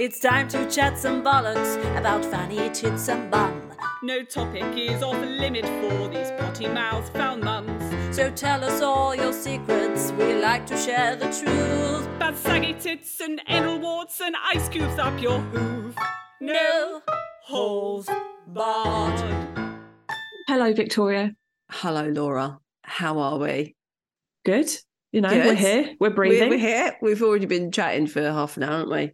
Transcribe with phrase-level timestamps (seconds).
[0.00, 3.70] It's time to chat some bollocks about fanny tits and bum.
[4.02, 8.16] No topic is off limit for these potty mouthed foul mums.
[8.16, 12.08] So tell us all your secrets, we like to share the truth.
[12.18, 15.94] Bad saggy tits and anal warts and ice cubes up your hoof.
[16.40, 17.02] No
[17.42, 18.08] holes
[18.46, 19.20] barred.
[20.48, 21.34] Hello, Victoria.
[21.70, 22.58] Hello, Laura.
[22.84, 23.76] How are we?
[24.46, 24.70] Good.
[25.12, 25.44] You know, Good.
[25.44, 25.94] we're here.
[26.00, 26.48] We're breathing.
[26.48, 26.96] We're, we're here.
[27.02, 29.12] We've already been chatting for half an hour, haven't we?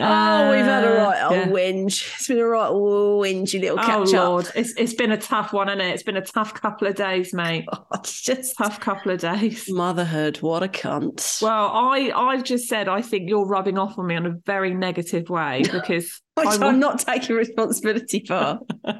[0.00, 1.46] Oh, we've had a Uh, right old yeah.
[1.48, 2.14] whinge.
[2.16, 4.28] It's been a right whingy little Oh catch up.
[4.28, 5.92] Lord, it's it's been a tough one, isn't it?
[5.94, 7.66] It's been a tough couple of days, mate.
[7.94, 9.66] It's just Tough couple of days.
[9.70, 10.38] motherhood.
[10.38, 11.40] What a cunt.
[11.42, 14.74] Well, I I've just said I think you're rubbing off on me in a very
[14.74, 18.60] negative way because Which I I'm not taking responsibility for.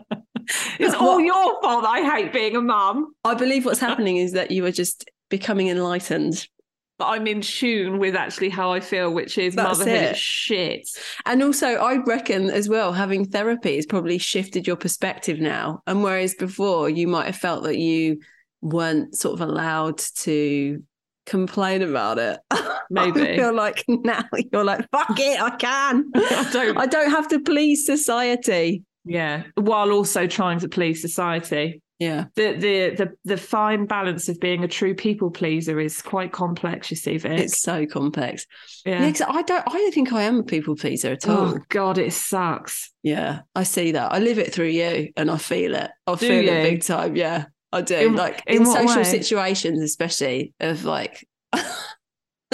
[0.79, 1.85] it's all your fault.
[1.87, 3.15] I hate being a mum.
[3.25, 6.47] I believe what's happening is that you are just becoming enlightened.
[7.03, 10.13] But I'm in tune with actually how I feel, which is That's motherhood it.
[10.13, 10.89] is shit.
[11.27, 15.83] And also, I reckon as well, having therapy has probably shifted your perspective now.
[15.89, 18.21] And whereas before you might have felt that you
[18.61, 20.81] weren't sort of allowed to
[21.27, 22.39] complain about it.
[22.91, 23.21] Maybe.
[23.33, 24.23] I feel like now
[24.53, 26.05] you're like, fuck it, I can.
[26.15, 26.79] I don't.
[26.79, 28.85] I don't have to please society.
[29.05, 31.83] Yeah, while also trying to please society.
[32.03, 32.25] Yeah.
[32.35, 36.91] the the the the fine balance of being a true people pleaser is quite complex.
[36.91, 37.39] You see, Vic.
[37.39, 38.47] It's so complex.
[38.85, 39.07] yeah.
[39.07, 41.55] Yeah, I don't I don't think I am a people pleaser at oh, all.
[41.55, 42.91] oh God, it sucks.
[43.03, 44.13] Yeah, I see that.
[44.13, 45.91] I live it through you and I feel it.
[46.07, 46.51] I Do feel you?
[46.51, 47.15] it big time.
[47.15, 47.97] Yeah, I do.
[47.97, 49.05] In- like in in, social way?
[49.05, 51.27] situations, especially of like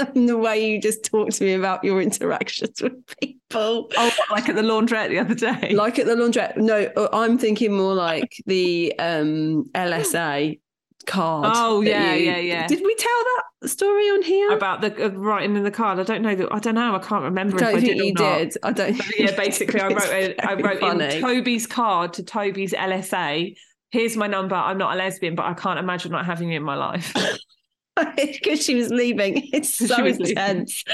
[0.15, 3.91] the way you just talk to me about your interactions with people.
[3.97, 5.73] Oh, like at the laundrette the other day.
[5.75, 6.57] Like at the laundrette.
[6.57, 10.61] No, uh, I'm thinking more like the um LSA
[11.07, 11.53] card.
[11.57, 12.67] Oh, yeah, you- yeah, yeah.
[12.67, 13.25] Did we tell
[13.63, 14.51] that story on here?
[14.51, 15.99] about the uh, writing in the card.
[15.99, 16.49] I don't know that.
[16.53, 16.95] I don't know.
[16.95, 18.57] I can't remember I don't if I think did or you did.
[18.63, 18.97] I don't.
[18.97, 20.03] But yeah, basically, I wrote.
[20.11, 21.17] A, I wrote funny.
[21.17, 23.55] in Toby's card to Toby's LSA.
[23.91, 24.55] Here's my number.
[24.55, 27.13] I'm not a lesbian, but I can't imagine not having you in my life.
[28.17, 29.49] because she was leaving.
[29.53, 30.85] It's so intense.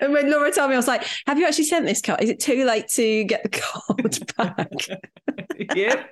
[0.00, 2.22] and when Laura told me, I was like, "Have you actually sent this card?
[2.22, 6.04] Is it too late to get the card back?" yeah.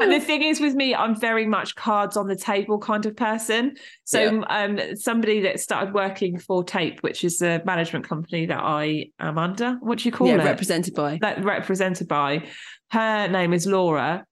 [0.00, 3.14] And the thing is with me, I'm very much cards on the table kind of
[3.16, 3.76] person.
[4.04, 9.10] So um somebody that started working for Tape, which is the management company that I
[9.18, 9.74] am under.
[9.80, 10.44] What do you call yeah, it?
[10.44, 11.18] represented by.
[11.20, 12.46] that represented by.
[12.90, 14.24] Her name is Laura.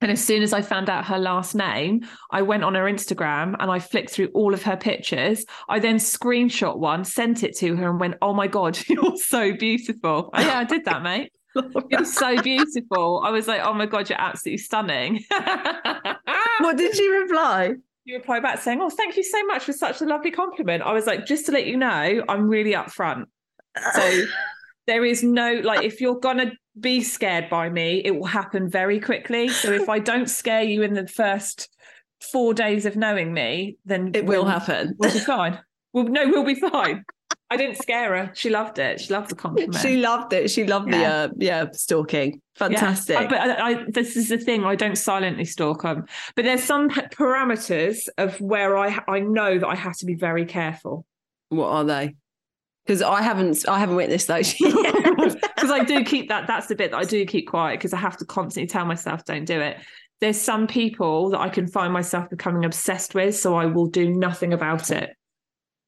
[0.00, 3.54] And as soon as I found out her last name, I went on her Instagram
[3.58, 5.44] and I flicked through all of her pictures.
[5.68, 9.52] I then screenshot one, sent it to her, and went, Oh my God, you're so
[9.52, 10.30] beautiful.
[10.32, 11.32] Oh, yeah, I did that, mate.
[11.90, 13.22] You're so beautiful.
[13.24, 15.24] I was like, Oh my God, you're absolutely stunning.
[16.60, 17.74] What did she reply?
[18.04, 20.82] you reply back saying, Oh, thank you so much for such a lovely compliment.
[20.82, 23.24] I was like, Just to let you know, I'm really upfront.
[23.94, 24.24] So
[24.86, 29.00] there is no like if you're gonna be scared by me, it will happen very
[29.00, 29.48] quickly.
[29.48, 31.68] So if I don't scare you in the first
[32.32, 34.94] four days of knowing me, then It will we'll- happen.
[34.98, 35.58] We'll be fine.
[35.92, 37.04] Well, no, we'll be fine.
[37.52, 38.30] I didn't scare her.
[38.34, 39.00] She loved it.
[39.00, 39.74] She loved the compliment.
[39.82, 40.48] She loved it.
[40.52, 40.98] She loved Yeah.
[40.98, 42.34] the uh, yeah stalking.
[42.34, 42.38] Yeah.
[42.68, 43.16] Fantastic.
[43.16, 44.64] Uh, But I, I, this is the thing.
[44.64, 46.04] I don't silently stalk them.
[46.36, 50.44] But there's some parameters of where I I know that I have to be very
[50.44, 51.04] careful.
[51.48, 52.14] what are they?
[52.86, 54.54] Because I haven't I haven't witnessed those.
[54.58, 55.36] because
[55.70, 56.46] I do keep that.
[56.46, 59.24] That's the bit that I do keep quiet because I have to constantly tell myself
[59.24, 59.76] don't do it.
[60.20, 64.10] There's some people that I can find myself becoming obsessed with, so I will do
[64.10, 65.10] nothing about it.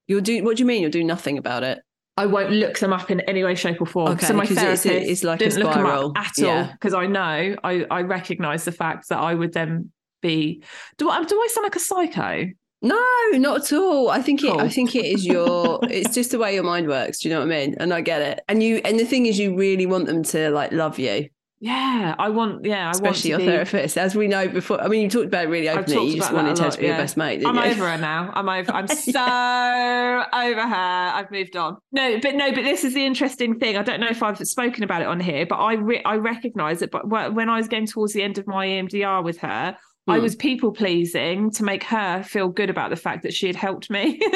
[0.06, 0.43] You'll do.
[0.44, 0.83] What do you mean?
[0.83, 1.81] You'll do nothing about it?
[2.17, 4.12] I won't look them up in any way, shape, or form.
[4.12, 6.95] Okay, so my 'cause it's- therapist it's like didn't look them up at all because
[6.95, 9.91] I know I I recognise the fact that I would then
[10.21, 10.62] be.
[10.99, 12.47] Do I do I sound like a psycho?
[12.82, 13.00] No,
[13.34, 14.11] not at all.
[14.11, 14.55] I think it.
[14.55, 15.79] I think it is your.
[15.84, 17.20] it's just the way your mind works.
[17.20, 17.76] Do you know what I mean?
[17.79, 18.40] And I get it.
[18.49, 18.81] And you.
[18.84, 21.29] And the thing is, you really want them to like love you,
[21.61, 22.64] Yeah, I want.
[22.64, 24.82] Yeah, I especially your want to be, your therapist, as we know before.
[24.82, 26.08] I mean, you talked about it really openly.
[26.11, 27.46] You just wanted her to be your best mate.
[27.46, 27.62] I'm you?
[27.62, 28.32] over her now.
[28.34, 28.73] I'm over.
[28.73, 31.12] I'm so over her.
[31.14, 31.76] I've moved on.
[31.93, 33.76] No, but no, but this is the interesting thing.
[33.76, 36.82] I don't know if I've spoken about it on here, but I re- I recognise
[36.82, 36.90] it.
[36.90, 39.76] But when I was getting towards the end of my EMDR with her,
[40.08, 40.22] I Hmm.
[40.22, 43.90] was people pleasing to make her feel good about the fact that she had helped
[43.90, 44.20] me.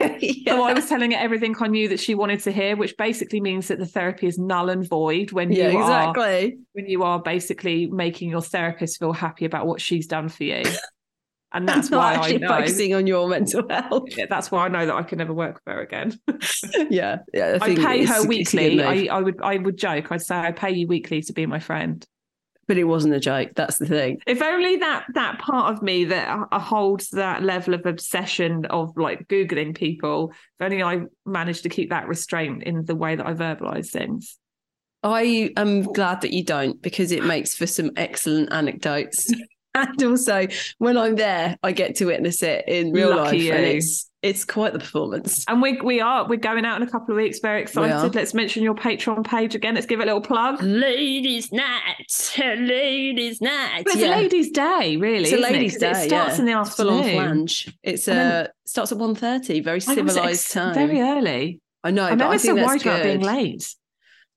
[0.00, 0.54] Yeah.
[0.54, 3.38] So I was telling her everything I knew that she wanted to hear, which basically
[3.38, 7.20] means that the therapy is null and void when yeah, you are when you are
[7.20, 10.62] basically making your therapist feel happy about what she's done for you.
[11.52, 12.48] And that's why I know.
[12.48, 14.04] focusing on your mental health.
[14.16, 16.18] Yeah, that's why I know that I can never work with her again.
[16.88, 17.58] yeah, yeah.
[17.60, 18.82] I think pay her it's a good weekly.
[18.82, 20.10] I, I would I would joke.
[20.10, 22.02] I'd say I pay you weekly to be my friend.
[22.70, 23.50] But it wasn't a joke.
[23.56, 24.20] That's the thing.
[24.28, 28.96] If only that that part of me that uh, holds that level of obsession of
[28.96, 30.30] like googling people.
[30.60, 34.38] If only I managed to keep that restraint in the way that I verbalize things.
[35.02, 39.34] I am glad that you don't because it makes for some excellent anecdotes.
[39.74, 40.46] and also,
[40.78, 44.44] when I'm there, I get to witness it in real Lucky life, and it's it's
[44.44, 45.44] quite the performance.
[45.48, 47.38] And we we are we're going out in a couple of weeks.
[47.38, 47.62] Very are.
[47.62, 48.14] excited.
[48.14, 49.74] Let's mention your Patreon page again.
[49.74, 50.62] Let's give it a little plug.
[50.62, 52.06] Ladies' night,
[52.38, 53.84] ladies' night.
[53.86, 55.30] It's a ladies' day, really.
[55.30, 55.80] It's a isn't it?
[55.80, 55.90] day.
[55.90, 56.38] It starts yeah.
[56.40, 57.16] in the It's full on afternoon.
[57.16, 57.78] flange.
[57.82, 60.74] It's And then- uh starts at 1.30, very civilized time.
[60.74, 61.60] Very early.
[61.82, 63.74] I know, I'm but I ever so think that's worried about being late.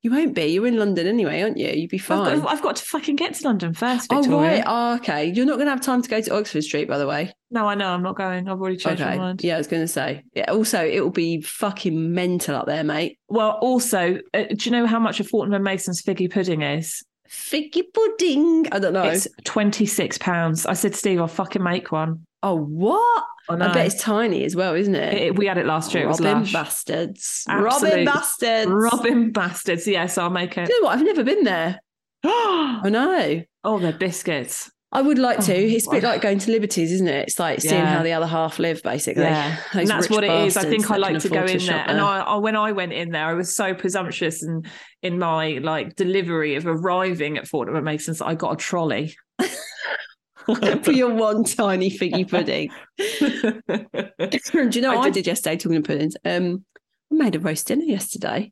[0.03, 0.47] You won't be.
[0.47, 1.69] You're in London anyway, aren't you?
[1.69, 2.41] You'd be I've fine.
[2.41, 4.61] got, I've got to fucking get to London first, Oh right.
[4.65, 5.31] Oh, okay.
[5.31, 7.31] You're not going to have time to go to Oxford Street, by the way.
[7.50, 7.88] No, I know.
[7.88, 8.50] I'm not going.
[8.50, 9.11] I've already changed okay.
[9.11, 9.44] my mind.
[9.45, 10.23] Yeah, I was going to say.
[10.35, 10.51] Yeah.
[10.51, 13.17] Also, it will be fucking mental up there, mate.
[13.29, 17.01] Well, also, uh, do you know how much a Fortnum and Mason's figgy pudding is?
[17.29, 18.67] Figgy pudding.
[18.71, 19.03] I don't know.
[19.03, 20.65] It's twenty six pounds.
[20.65, 22.25] I said, Steve, I'll fucking make one.
[22.43, 23.23] oh, what?
[23.49, 23.65] I know.
[23.65, 25.13] I bet it's tiny as well, isn't it?
[25.13, 26.03] It- we had it last year.
[26.05, 27.43] It was Robin bastards.
[27.49, 28.71] Absolute Robin bastards.
[28.71, 29.85] Robin bastards.
[29.87, 30.69] Yes, I'll make it.
[30.69, 30.97] You know what?
[30.97, 31.79] I've never been there.
[32.23, 33.43] oh, I know.
[33.65, 34.71] Oh, they're biscuits.
[34.93, 35.53] I would like to.
[35.53, 36.09] Oh, it's a bit wow.
[36.11, 37.27] like going to Liberty's, isn't it?
[37.27, 37.97] It's like seeing Yeah.
[37.97, 39.23] how the other half live, basically.
[39.23, 40.55] Yeah, and that's what it is.
[40.55, 41.95] I think I like to go in shop there.
[41.95, 44.65] And I, I, when I went in there, I was so presumptuous and
[45.01, 49.15] in my like delivery of arriving at Fortnum and Mason's, I got a trolley.
[50.83, 52.69] for your one tiny figgy pudding.
[52.97, 56.15] Do you know I what I did- did yesterday talking of puddings?
[56.23, 56.65] Um,
[57.11, 58.51] I made a roast dinner yesterday.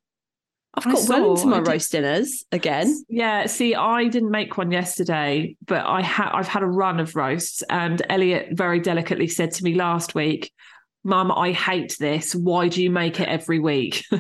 [0.73, 3.03] I've got well saw, into my roast dinners again.
[3.09, 7.15] Yeah, see, I didn't make one yesterday, but I had I've had a run of
[7.15, 10.51] roasts, and Elliot very delicately said to me last week,
[11.03, 12.33] "Mum, I hate this.
[12.33, 14.05] Why do you make it every week?"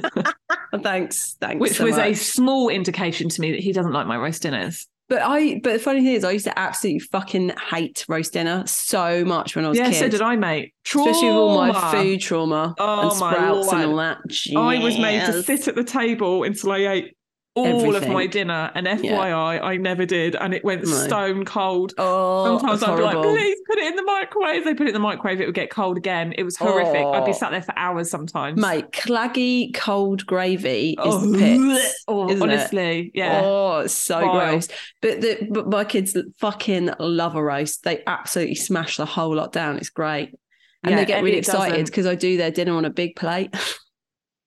[0.83, 1.59] Thanks, thanks.
[1.59, 4.87] Which so was a small indication to me that he doesn't like my roast dinners.
[5.11, 5.59] But I.
[5.61, 9.57] But the funny thing is, I used to absolutely fucking hate roast dinner so much
[9.57, 9.99] when I was Yeah, a kid.
[9.99, 10.73] so did I, mate.
[10.85, 11.09] Trauma.
[11.11, 14.19] Especially with all my food trauma Oh, and sprouts and all that.
[14.55, 17.17] I was made to sit at the table until I ate
[17.53, 18.71] all of my dinner.
[18.75, 20.35] And FYI, I never did.
[20.35, 20.91] And it went No.
[20.91, 21.93] stone cold.
[21.97, 24.63] Oh, Sometimes I'd be like, please put it in the microwave.
[24.63, 26.33] They put it in the microwave, it would get cold again.
[26.37, 27.05] It was horrific.
[27.05, 27.33] I'd be Oh.
[27.33, 28.59] sat there for hours sometimes.
[28.59, 32.03] Mate, claggy cold gravy is Oh, the pits.
[32.07, 32.41] oh, isn't it?
[32.53, 33.41] honestly, yeah.
[33.43, 34.67] Oh, it's so gross.
[35.01, 37.83] But the but my kids fucking love a roast.
[37.83, 39.77] They absolutely smash the whole lot down.
[39.77, 40.35] It's great.
[40.83, 43.53] And Yeah, they get really excited because I do their dinner on a big plate.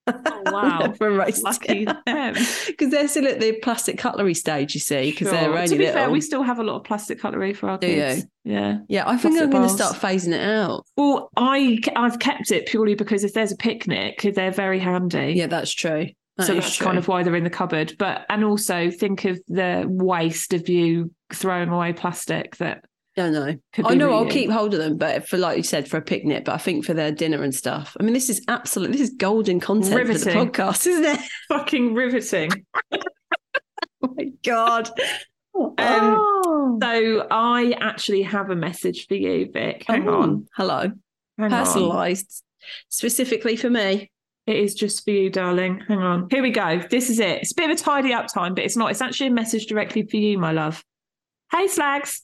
[0.07, 0.93] Oh, wow.
[0.97, 2.35] For roast Lucky them.
[2.67, 5.55] Because they're still at the plastic cutlery stage, you see, because they're Sure.
[5.55, 5.93] only To be little.
[5.93, 8.25] fair, we still have a lot of plastic cutlery for our Do kids.
[8.43, 8.77] Yeah.
[8.87, 10.85] yeah, I think plastic I'm going to start phasing it out.
[10.97, 15.33] Well, I I've kept it purely because if there's a picnic, they're very handy.
[15.35, 16.07] Yeah, that's true.
[16.37, 16.85] That so that's true.
[16.85, 17.95] kind of why they're in the cupboard.
[17.97, 22.83] But and also think of the waste of you throwing away plastic that
[23.17, 23.55] I know.
[23.83, 26.43] I know I'll keep hold of them, but for like you said, for a picnic.
[26.45, 27.95] But I think for their dinner and stuff.
[27.99, 28.91] I mean, this is absolute.
[28.91, 30.33] This is golden content for Riveting.
[30.37, 31.19] the podcast, isn't it?
[31.47, 32.51] fucking riveting.
[32.91, 34.89] Oh my god.
[35.55, 36.77] Um, oh.
[36.81, 39.85] So I actually have a message for you, Vic.
[39.87, 40.47] Hang Oh, on.
[40.57, 40.91] Hello.
[41.37, 41.65] Hang on.
[41.65, 42.43] Personalized
[42.89, 44.11] specifically for me.
[44.45, 45.81] It is just for you, darling.
[45.87, 46.27] Hang on.
[46.29, 46.81] Here we go.
[46.91, 47.41] This is it.
[47.41, 48.91] It's a bit of a tidy up time, but it's not.
[48.91, 50.83] It's actually a message directly for you, my love.
[51.51, 52.21] Hey, Slags.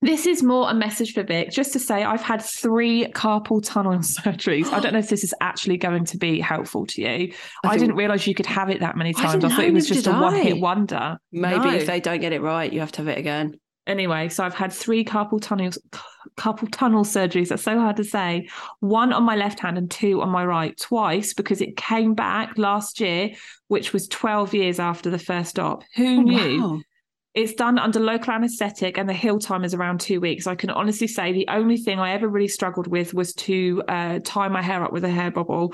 [0.00, 3.92] This is more a message for Vic, just to say I've had three carpal tunnel
[3.98, 4.72] surgeries.
[4.72, 7.32] I don't know if this is actually going to be helpful to you.
[7.64, 9.30] I, think- didn't realize you could have it that many times.
[9.30, 10.20] I, didn't thought it was just a I.
[10.20, 11.18] one hit wonder.
[11.32, 11.74] Maybe No.
[11.74, 13.58] if they don't get it right, you have to have it again.
[13.88, 15.70] Anyway, so I've had three carpal tunnel
[16.36, 17.48] carpal tunnel surgeries.
[17.48, 18.48] That's so hard to say.
[18.80, 22.58] One on my left hand and two on my right, twice because it came back
[22.58, 23.30] last year,
[23.68, 25.82] which was 12 years after the first op.
[25.96, 26.64] Who oh, knew?
[26.64, 26.80] Oh, Wow.
[27.38, 30.48] It's done under local anaesthetic, and the heal time is around two weeks.
[30.48, 34.18] I can honestly say the only thing I ever really struggled with was to uh,
[34.24, 35.72] tie my hair up with a hair bubble.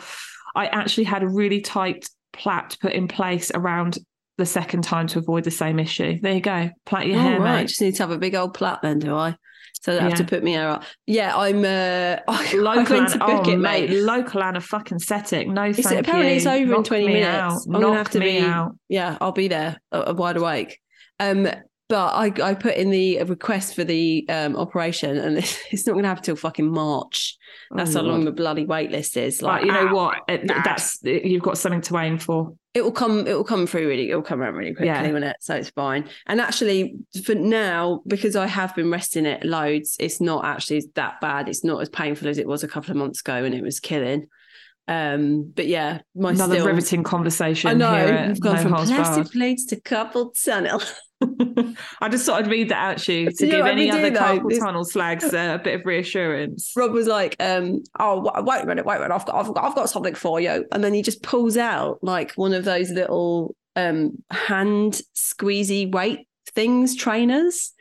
[0.54, 3.98] I actually had a really tight plait put in place around
[4.36, 6.20] the second time to avoid the same issue.
[6.20, 6.68] There you go.
[6.84, 7.60] Plait your Oh, hair, right.
[7.62, 7.68] mate.
[7.68, 9.36] Just need to have a big old plait then, do I?
[9.80, 10.84] So I have to put my hair up.
[11.06, 11.64] Yeah, I'm.
[11.64, 13.90] Uh, I, Local went an- to book oh, it, mate.
[13.90, 15.46] Local ana fucking setic.
[15.48, 16.36] No, It's, thank apparently you.
[16.36, 17.28] it's over in 20 me minutes.
[17.28, 17.60] Out.
[17.66, 18.44] I'm gonna Knock have to me be.
[18.44, 18.76] out.
[18.88, 20.80] Yeah, I'll be there, uh, wide awake.
[21.20, 21.48] Um,
[21.90, 25.92] but I, I put in the request for the um, operation, and it's, it's not
[25.92, 27.36] going to happen till fucking March.
[27.74, 28.28] That's Oh, how long Lord.
[28.28, 29.42] the bloody wait list is.
[29.42, 30.16] Like, you know ah, what?
[30.28, 32.54] It- That's you've got something to aim for.
[32.72, 33.26] it will come.
[33.26, 34.10] It will come through really.
[34.10, 35.10] It will come around really quickly, Yeah.
[35.12, 35.36] won't it?
[35.40, 36.08] So it's fine.
[36.26, 41.20] And actually, for now, because I have been resting it loads, it's not actually that
[41.20, 41.48] bad.
[41.50, 43.78] It's not as painful as it was a couple of months ago, and it was
[43.78, 44.26] killing.
[44.86, 47.70] Um, but yeah, my Another still, riveting conversation.
[47.70, 50.82] I know Here we've gone No from plastic plates to carpal tunnel.
[52.00, 53.96] I just thought I'd read that out to you to You give any we do,
[53.98, 54.48] other though?
[54.58, 56.72] tunnel slags uh, a bit of reassurance.
[56.76, 59.54] Rob was like, um, "Oh, wa- wait a minute, wait a minute, I've got, I've
[59.54, 62.64] got, I've got something for you," and then he just pulls out like one of
[62.64, 67.72] those little um hand squeezy weight things, trainers.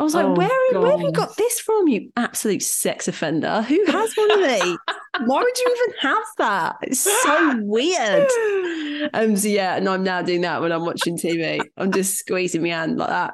[0.00, 0.48] I was like, Oh, "Where,
[0.80, 3.60] where have you got this from, you absolute sex offender?
[3.60, 4.78] Who has one of these?
[5.26, 6.76] Why would you even have that?
[6.82, 8.26] It's so weird."
[9.14, 11.58] Um, so yeah, and I'm now doing that when I'm watching TV.
[11.78, 13.32] I'm just squeezing my hand like that.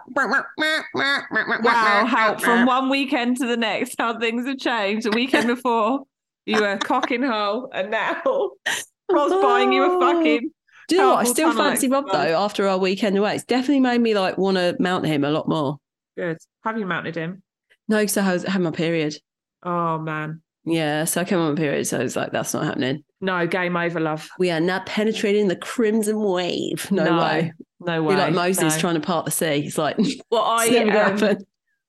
[1.65, 5.07] Wow, how from one weekend to the next, how things have changed.
[5.07, 6.03] The weekend before,
[6.45, 8.23] you were cocking hole, and now
[9.11, 10.51] Rob's buying you a fucking.
[10.89, 11.27] Do you know what?
[11.27, 12.19] I still fancy Rob though.
[12.41, 15.49] After our weekend away, it's definitely made me like want to mount him a lot
[15.49, 15.79] more.
[16.17, 16.39] Good.
[16.65, 17.43] Have you mounted him?
[17.89, 19.17] No, because I had my period.
[19.63, 22.65] Oh man, Yeah, so I came on my period, so I was like that's not
[22.65, 23.05] happening.
[23.21, 24.29] no game over, love.
[24.39, 26.91] We are not penetrating the crimson wave.
[26.91, 27.53] No, No, way.
[27.81, 28.17] No way.
[28.17, 28.81] like Moses no.
[28.81, 29.61] trying to part the sea.
[29.63, 29.97] He's like
[30.31, 31.39] Well, I um, happen.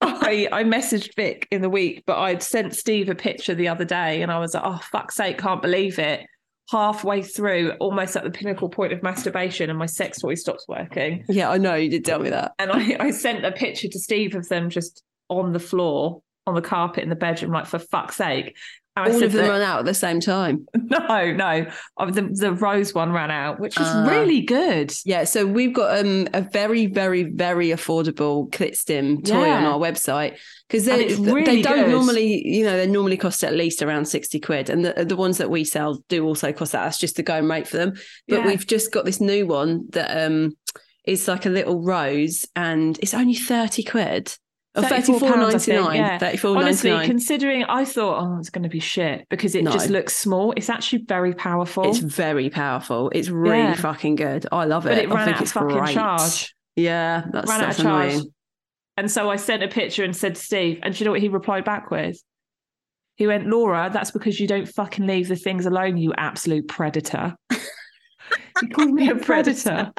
[0.01, 3.85] I, I messaged Vic in the week, but I'd sent Steve a picture the other
[3.85, 6.27] day and I was like, oh, fuck's sake, can't believe it.
[6.69, 11.23] Halfway through, almost at the pinnacle point of masturbation, and my sex toy stops working.
[11.29, 12.53] Yeah, I know you did tell me that.
[12.59, 16.55] And I, I sent a picture to Steve of them just on the floor, on
[16.55, 18.55] the carpet in the bedroom, like, for fuck's sake.
[18.97, 20.67] I All of them that- run out at the same time.
[20.75, 21.65] no, no.
[21.97, 24.07] Oh, the, the rose one ran out, which was Ah.
[24.09, 24.91] really good.
[25.05, 29.77] Yeah, so we've got um, a very, very, very affordable clit stim toy on our
[29.79, 30.37] website
[30.67, 31.91] because they, it's they don't good.
[31.91, 34.69] normally, you know, they normally cost at least around 60 quid.
[34.69, 36.83] And the, the ones that we sell do also cost that.
[36.83, 37.93] That's just the going rate for them.
[38.27, 38.47] But Yeah.
[38.47, 40.57] we've just got this new one that um
[41.05, 44.35] is like a little rose and it's only 30 quid.
[44.77, 46.17] Or 34 34 pounds, I think, 99 yeah.
[46.19, 49.71] 34 Honestly, considering I thought, oh, it's going to be shit because it No.
[49.71, 50.53] just looks small.
[50.55, 51.89] It's actually very powerful.
[51.89, 53.11] It's very powerful.
[53.15, 53.73] It's really Yeah.
[53.75, 54.45] fucking good.
[54.51, 54.89] I love it.
[54.89, 55.93] but it I ran think out of it's fucking great.
[55.93, 56.55] charge.
[56.75, 58.13] Yeah, that's, ran out that's of charge.
[58.13, 58.33] annoying.
[58.97, 61.21] And so I sent a picture and said to Steve, and do you know what
[61.21, 62.21] he replied back with?
[63.15, 67.35] He went, Laura, that's because you don't fucking leave the things alone, you absolute predator.
[68.61, 69.91] he called me a predator.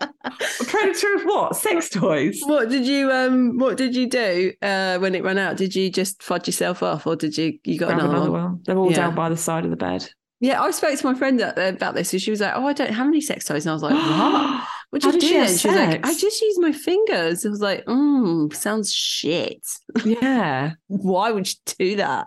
[0.00, 1.56] a predator of what?
[1.56, 2.40] Sex toys.
[2.44, 5.56] What did you um what did you do uh when it ran out?
[5.56, 8.42] Did you just fudge yourself off or did you you got Grab another, another one?
[8.44, 8.60] one.
[8.64, 8.96] They're all Yeah.
[8.96, 10.08] down by the side of the bed.
[10.42, 12.92] Yeah, I spoke to my friend about this and she was like, Oh, I don't
[12.92, 13.66] have any sex toys.
[13.66, 13.92] And I was like,
[14.90, 15.02] What?
[15.04, 15.40] What did did you she do?
[15.40, 17.46] have she was like, I just use my fingers.
[17.46, 19.64] I was like, mm, sounds shit.
[20.04, 20.72] yeah.
[20.88, 22.26] Why would you do that?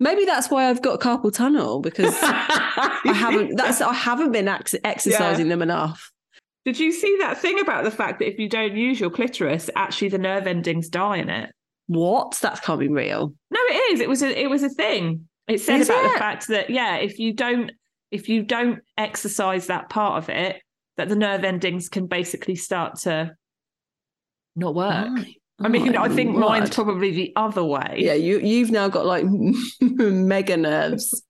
[0.00, 4.74] Maybe that's why I've got carpal tunnel because I haven't that's I haven't been ex-
[4.84, 6.12] exercising them enough.
[6.64, 9.70] Did you see that thing about the fact that if you don't use your clitoris,
[9.74, 11.50] actually the nerve endings die in it?
[11.86, 12.38] What?
[12.42, 13.32] That can't be real.
[13.50, 14.00] No, it is.
[14.00, 15.28] It was a it was a thing.
[15.48, 16.12] It said Is about it?
[16.12, 17.72] the fact that yeah, if you don't
[18.10, 20.60] if you don't exercise that part of it,
[20.96, 23.34] that the nerve endings can basically start to
[24.54, 25.08] not work.
[25.08, 25.37] Right.
[25.60, 27.96] I mean, Oh, I think mine's probably the other way.
[27.98, 29.24] Yeah, you you've now got like
[29.80, 31.22] mega nerves,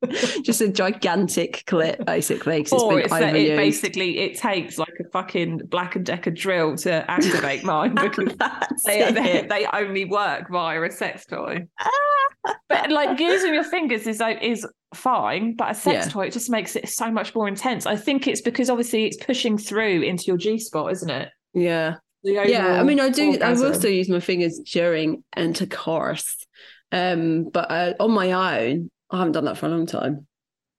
[0.45, 2.59] just a gigantic clit basically.
[2.73, 6.77] or it's it's that it basically it takes like a fucking black and decker drill
[6.79, 11.67] to activate mine because That's they, they, they only work via a sex toy.
[12.69, 16.13] but like using your fingers is like is fine, but a sex Yeah.
[16.13, 17.87] toy it just makes it so much more intense.
[17.87, 21.31] I think it's because obviously it's pushing through into your G spot, isn't it?
[21.55, 22.81] yeah, yeah.
[22.81, 23.39] I mean, I do.
[23.41, 26.47] I will still use my fingers during intercourse,
[26.93, 30.27] um, but uh, on my own, I haven't done that for a long time.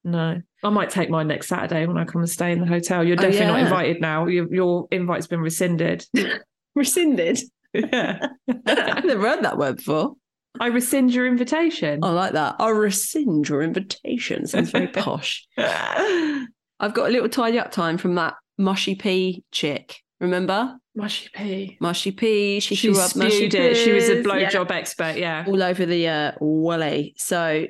[0.03, 3.03] No, I might take mine next Saturday when I come and stay in the hotel.
[3.03, 4.27] You're Oh, definitely not invited now.
[4.27, 6.05] Your, your invite's been rescinded.
[6.75, 7.39] Rescinded.
[7.73, 8.27] yeah.
[8.65, 10.13] I've never heard that word before.
[10.59, 11.99] I rescind your invitation.
[12.03, 12.55] I like that.
[12.59, 14.47] I rescind your invitation.
[14.47, 15.45] Sounds very posh.
[15.57, 20.77] I've got a little tidy up time from that mushy pea chick Remember?
[20.95, 21.77] Mushy P.
[21.79, 22.59] Mushy P.
[22.59, 23.77] She, She threw up mushy spewed it.
[23.77, 24.53] She was a piss.
[24.53, 24.65] Yeah.
[24.69, 25.17] expert.
[25.17, 25.45] Yeah.
[25.47, 27.13] all over the uh, Wally.
[27.17, 27.67] So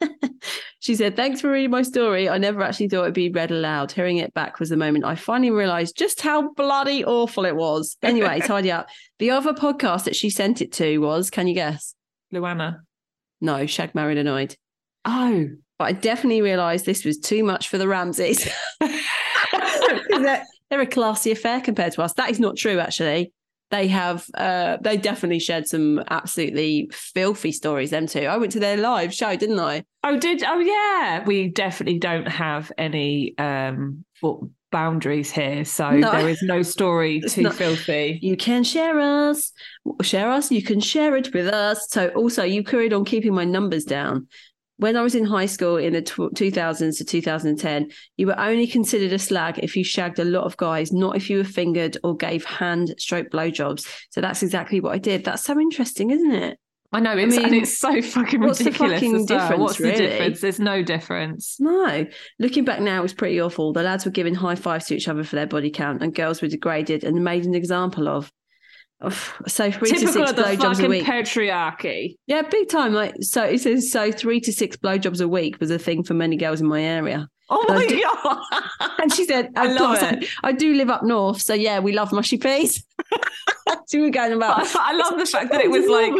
[0.78, 2.28] she said, Thanks for reading my story.
[2.28, 3.92] I never actually thought it'd be read aloud.
[3.92, 7.98] Hearing it back was the moment I finally realized just how bloody awful it was.
[8.02, 8.88] Anyway, tidy up.
[9.18, 11.94] The other podcast that she sent it to was, can you guess?
[12.32, 12.78] Luana.
[13.42, 14.56] No, Shag Married Annoyed.
[15.04, 15.48] Oh.
[15.78, 18.48] But I definitely realized this was too much for the Ramseys.
[20.70, 22.14] they're a classy affair compared to us.
[22.14, 23.32] That is not true, actually.
[23.70, 28.20] They have, uh, they definitely shared some absolutely filthy stories, them too.
[28.26, 29.84] I went to their live show, didn't I?
[30.04, 31.24] Oh, did oh yeah.
[31.24, 36.12] We definitely don't have any um bo- boundaries here, so No.
[36.12, 38.18] there is no story too not- filthy.
[38.22, 39.52] You can share us,
[40.02, 40.50] share us.
[40.52, 41.88] You can share it with us.
[41.90, 44.28] So, also, you carried on keeping my numbers down.
[44.76, 48.66] When I was in high school in the tw- 2000s to 2010, you were only
[48.66, 51.96] considered a slag if you shagged a lot of guys, not if you were fingered
[52.02, 53.86] or gave hand stroke blowjobs.
[54.10, 55.24] So that's exactly what I did.
[55.24, 56.58] That's so interesting, isn't it?
[56.92, 58.94] I know it's and mean, it's so fucking what's the ridiculous.
[59.00, 59.40] fucking as well.
[59.40, 59.92] difference, What's really?
[59.96, 60.40] the difference?
[60.40, 61.56] There's no difference.
[61.58, 62.06] No.
[62.38, 63.72] Looking back now, it was pretty awful.
[63.72, 66.40] The lads were giving high fives to each other for their body count, and girls
[66.40, 68.30] were degraded and made an example of.
[69.10, 71.04] So three to Typical six of the blowjobs a fucking week.
[71.04, 72.16] patriarchy.
[72.26, 72.92] Yeah, big time.
[72.94, 74.10] Like so, it says so.
[74.12, 77.28] Three to six blowjobs a week was a thing for many girls in my area.
[77.50, 78.38] Oh I my do- god!
[79.02, 80.24] And she said, I "Of love it.
[80.42, 82.82] I, I do live up north, so yeah, we love mushy peas."
[83.86, 84.60] so we were going about.
[84.74, 86.12] I, I love the fact that it was like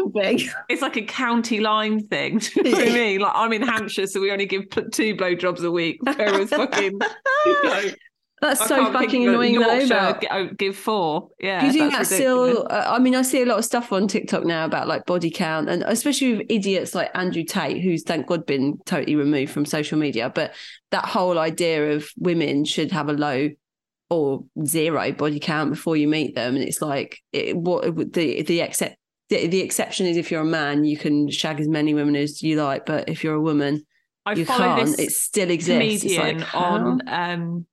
[0.69, 2.39] it's like a county line thing.
[2.55, 3.21] Do you know what I mean?
[3.21, 5.99] Like I'm in Hampshire, so we only give two blowjobs a week.
[6.03, 6.93] Whereas fucking,
[7.47, 7.83] you know,
[8.45, 9.73] That's I so fucking annoying though.
[9.73, 11.31] Yorkshire About, give four.
[11.41, 12.67] Yeah, do you think that's that's still?
[12.69, 15.31] Uh, I mean, I see a lot of stuff on TikTok now about like body
[15.31, 19.65] count, and especially with idiots like Andrew Tate, who's thank God been totally removed from
[19.65, 20.29] social media.
[20.29, 20.55] But
[20.91, 23.49] that whole idea of women should have a low
[24.11, 28.61] or zero body count before you meet them, and it's like it, what the the
[28.61, 28.99] except
[29.31, 32.43] the, the exception is if you're a man, you can shag as many women as
[32.43, 33.87] you like, but if you're a woman,
[34.27, 34.87] I you follow can't.
[34.87, 36.03] this It still exists.
[36.03, 37.67] Comedian like, on um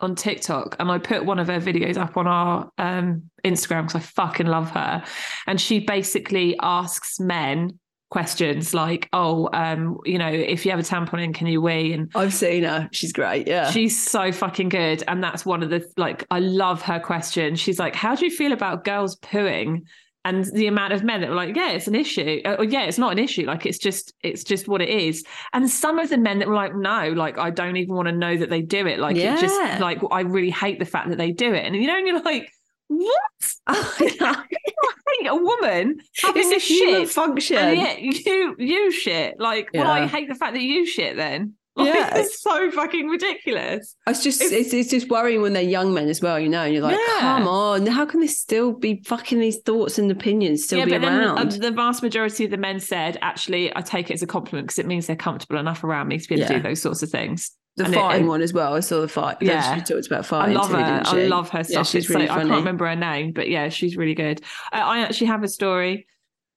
[0.00, 3.96] on TikTok, and I put one of her videos up on our um Instagram because
[3.96, 5.04] I fucking love her,
[5.46, 7.78] and she basically asks men
[8.10, 11.92] questions like, "Oh, um, you know, if you have a tampon in, can you wee?"
[11.92, 12.88] and I've seen her.
[12.92, 13.46] She's great.
[13.46, 13.70] Yeah.
[13.70, 15.02] She's so fucking good.
[15.08, 17.56] And that's one of the like I love her question.
[17.56, 19.82] She's like, How do you feel about girls pooing?
[20.26, 22.40] And the amount of men that were like, Yeah, it's an issue.
[22.44, 23.46] Uh, Or yeah, it's not an issue.
[23.46, 25.24] Like it's just it's just what it is.
[25.52, 28.12] And some of the men that were like, No, like I don't even want to
[28.12, 28.98] know that they do it.
[28.98, 31.64] Like it just like I really hate the fact that they do it.
[31.64, 32.50] And you know, and you're like,
[32.88, 33.12] What?
[33.66, 34.44] I
[35.20, 37.10] hate a woman having it's a a human shit.
[37.10, 37.56] function.
[37.58, 39.38] And yet you you shit.
[39.38, 41.54] Like, well, I hate the fact that you shit then.
[41.86, 42.16] Like, Yeah.
[42.16, 43.94] it's so fucking ridiculous.
[44.06, 46.62] It's just It's- it's, it's just worrying when they're young men as well, you know.
[46.62, 47.20] And you're like, Yeah.
[47.20, 51.02] come on, how can this still be fucking these thoughts and opinions still be but
[51.02, 51.52] then uh, around?
[51.52, 54.78] the vast majority of the men said, actually, I take it as a compliment because
[54.78, 57.10] it means they're comfortable enough around me to be able to do those sorts of
[57.10, 57.50] things.
[57.76, 58.72] the and it- fighting one as well.
[58.74, 59.36] I saw the fight.
[59.42, 59.74] Yeah.
[59.74, 60.56] she talked about fighting.
[60.56, 60.76] I fighting.
[60.80, 61.22] love too, her.
[61.24, 61.74] I love her stuff.
[61.74, 64.40] Yeah, she's It's really so- I can't remember her name, but yeah, she's really good.
[64.72, 66.06] Uh, I actually have a story.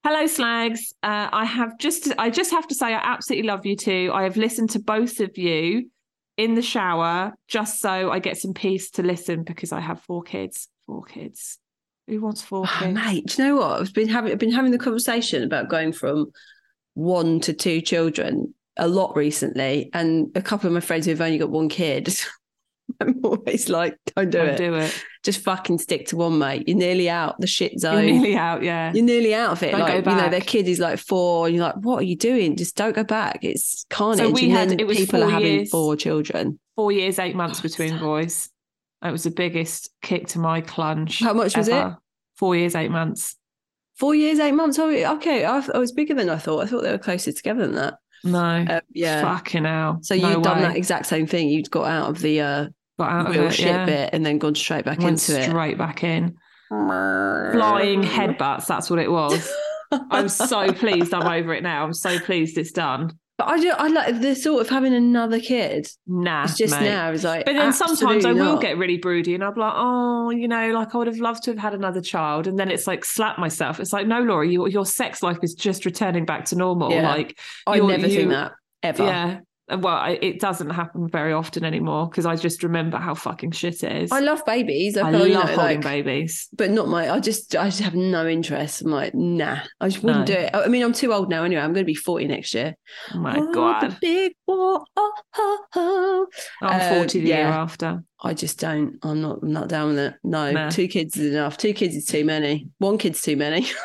[0.03, 0.93] Hello, slags.
[1.03, 2.11] Uh, I have just.
[2.17, 4.11] I just have to say, I absolutely love you too.
[4.13, 5.89] I have listened to both of you
[6.37, 10.23] in the shower just so I get some peace to listen because I have four
[10.23, 10.69] kids.
[10.85, 11.59] Four kids.
[12.07, 12.93] Who wants four Oh, kids?
[12.95, 13.81] mate, do you know what?
[13.81, 16.31] I've been having I've been having the conversation about going from
[16.93, 21.37] one to two children a lot recently, and a couple of my friends who've only
[21.37, 22.09] got one kid.
[23.01, 24.57] I'm always like, don't do Don't it.
[24.57, 25.05] do it.
[25.23, 26.67] Just fucking stick to one, mate.
[26.67, 28.07] You're nearly out the shit zone.
[28.07, 28.63] You're nearly out.
[28.63, 28.91] Yeah.
[28.93, 29.71] You're nearly out of it.
[29.71, 32.15] Don't like, you know, their kid is like four, and you're like, what are you
[32.17, 32.55] doing?
[32.55, 33.39] Just don't go back.
[33.43, 34.31] It's carnage.
[34.33, 35.69] we and had- it was people are having years.
[35.69, 36.59] four children.
[36.75, 38.49] four years, eight months between so- boys.
[39.03, 41.23] It was the biggest kick to my clunge.
[41.23, 41.87] How much was it?
[42.35, 43.37] Four years, eight months.
[43.97, 44.77] Four years, eight months.
[44.77, 45.45] Oh, okay.
[45.45, 46.59] I, I was bigger than I thought.
[46.63, 47.95] I thought they were closer together than that.
[48.25, 48.39] No.
[48.39, 49.21] Uh, yeah.
[49.21, 49.99] Fucking hell.
[50.01, 50.63] So No you've done way.
[50.63, 51.47] that exact same thing.
[51.49, 52.67] You'd got out of the uh,
[52.99, 53.85] Got out of it, shit yeah.
[53.85, 55.05] bit and then gone straight back into it.
[55.05, 56.37] Went into straight back in.
[56.67, 58.65] Flying headbutts.
[58.67, 59.49] That's what it was.
[59.91, 61.85] I'm so pleased I'm over it now.
[61.85, 63.17] I'm so pleased it's done.
[63.37, 63.69] But I do.
[63.69, 65.87] I like the thought of having another kid.
[66.05, 66.43] Nah.
[66.43, 66.89] It's just mate.
[66.89, 67.09] now.
[67.11, 67.45] It's like.
[67.45, 68.61] But then sometimes I will not.
[68.61, 71.43] get really broody and I'll be like, oh, you know, like I would have loved
[71.43, 72.47] to have had another child.
[72.47, 73.79] And then it's like slap myself.
[73.79, 76.91] It's like, no, Laura, your your sex life is just returning back to normal.
[76.91, 77.07] Yeah.
[77.07, 78.51] Like I never you- think that
[78.83, 79.03] ever.
[79.05, 79.39] Yeah.
[79.77, 83.83] Well, I, it doesn't happen very often anymore because I just remember how fucking shit
[83.83, 84.11] it is.
[84.11, 84.97] I love babies.
[84.97, 86.47] I, I love know, holding like- babies.
[86.53, 87.09] but not my.
[87.09, 88.81] I just, I just have no interest.
[88.81, 90.35] I'm like, nah, I just wouldn't No.
[90.35, 90.49] do it.
[90.55, 91.61] I mean, I'm too old now anyway.
[91.61, 92.75] I'm going to be 40 next year.
[93.13, 94.83] Oh my Oh, the god, big war.
[94.95, 96.27] Oh, oh, oh.
[96.61, 98.03] I'm uh, 40 the year after.
[98.21, 98.97] I just don't.
[99.03, 99.39] I'm not.
[99.43, 100.13] I'm not down with it.
[100.23, 100.69] No, No.
[100.69, 101.57] two kids is enough.
[101.57, 102.67] Two kids is too many.
[102.79, 103.67] One kid's too many.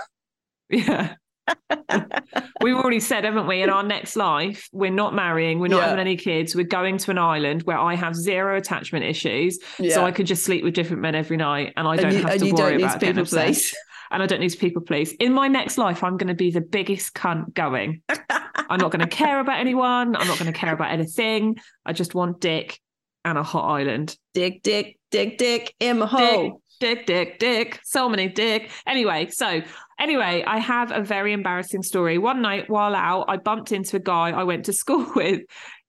[0.71, 1.15] Yeah.
[2.63, 5.85] We've already said, haven't we, in our next life, we're not marrying, we're not Yeah.
[5.89, 9.59] having any kids, we're going to an island where I have zero attachment issues.
[9.79, 9.95] Yeah.
[9.95, 12.23] So I could just sleep with different men every night and I don't and you,
[12.23, 13.73] have to worry about getting people obsessed.
[13.73, 13.77] please.
[14.11, 15.11] And I don't need to people please.
[15.13, 18.01] In my next life, I'm going to be the biggest cunt going.
[18.09, 20.15] I'm not going to care about anyone.
[20.15, 21.57] I'm not going to care about anything.
[21.85, 22.79] I just want dick
[23.25, 24.17] and a hot island.
[24.33, 26.61] Dick, dick, dick, dick in my hole.
[26.85, 27.81] Dick, dick, dick.
[27.83, 28.71] So many dick.
[28.87, 29.63] Anyway, so
[29.99, 32.19] anyway, I have a very embarrassing story.
[32.19, 35.41] One night while out, I bumped into a guy I went to school with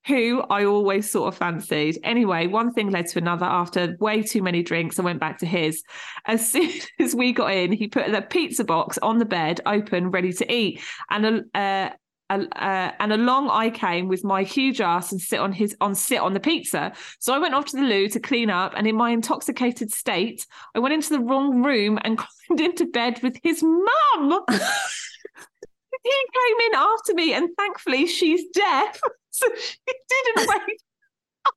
[0.06, 1.98] who I always sort of fancied.
[2.02, 3.44] Anyway, one thing led to another.
[3.44, 5.82] After way too many drinks, I went back to his.
[6.24, 10.10] As soon as we got in, he put the pizza box on the bed, open,
[10.10, 10.80] ready to eat.
[11.10, 11.90] And a, uh,
[12.30, 16.20] uh, and along I came with my huge ass and sit on his on sit
[16.20, 16.92] on the pizza.
[17.18, 20.46] So I went off to the loo to clean up, and in my intoxicated state,
[20.74, 24.44] I went into the wrong room and climbed into bed with his mum.
[24.50, 30.80] he came in after me, and thankfully she's deaf, so she didn't wake.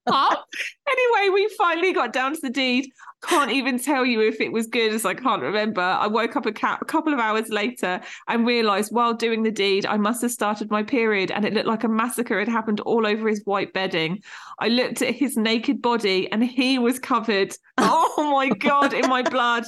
[0.89, 2.89] Anyway, we finally got down to the deed.
[3.23, 5.82] Can't even tell you if it was good, as I can't remember.
[5.82, 9.52] I woke up a, ca- a couple of hours later and realised while doing the
[9.52, 12.80] deed, I must have started my period, and it looked like a massacre had happened
[12.82, 14.21] all over his white bedding.
[14.60, 17.54] I looked at his naked body, and he was covered.
[17.78, 19.63] Oh my god, in my blood.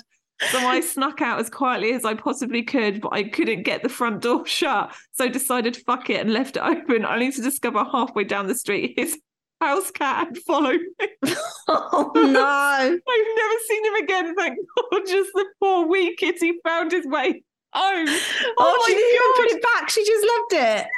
[0.52, 3.90] So I snuck out as quietly as I possibly could, but I couldn't get the
[3.90, 4.94] front door shut.
[5.14, 8.56] So I decided fuck it and left it open, only to discover halfway down the
[8.56, 9.18] street his
[9.62, 11.08] house cat had followed me.
[11.68, 12.46] Oh no.
[12.46, 14.58] I've never seen him again, thank
[14.92, 15.02] God.
[15.08, 17.44] Just the poor wee kitty found his way
[17.74, 18.08] home.
[18.08, 18.20] Oh,
[18.58, 19.90] Oh, she didn't even put it back.
[19.90, 20.88] She just loved it.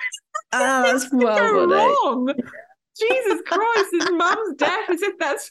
[0.55, 2.31] Oh, that's well wrong?
[2.99, 5.49] Jesus Christ, his mum's deaf as if that's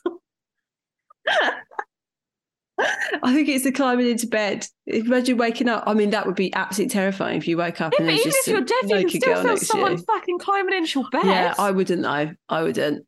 [3.23, 4.67] I think it's the climbing into bed.
[4.87, 5.85] Imagine waking up.
[5.87, 8.25] I mean, that would be absolutely terrifying if you woke up Yeah, and but even
[8.33, 9.99] just if you're deaf, you can still feel someone you.
[9.99, 11.25] fucking climbing into your bed.
[11.25, 12.33] Yeah, I wouldn't know.
[12.49, 13.07] I wouldn't.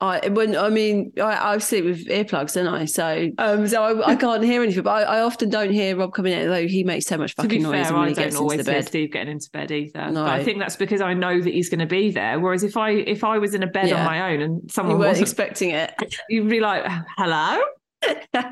[0.00, 2.84] I when I mean I, I sleep with earplugs, don't I?
[2.84, 4.82] So um, so I, I can't hear anything.
[4.82, 7.42] But I, I often don't hear Rob coming in, though he makes so much to
[7.42, 8.82] fucking be noise fair, when I he don't gets always the hear.
[8.82, 10.10] Steve getting into bed either.
[10.10, 10.24] No.
[10.24, 12.40] But I think that's because I know that he's going to be there.
[12.40, 14.00] Whereas if I if I was in a bed Yeah.
[14.00, 15.94] on my own and someone wasn't, expecting it.
[16.28, 16.84] you'd be like,
[17.16, 17.62] "Hello."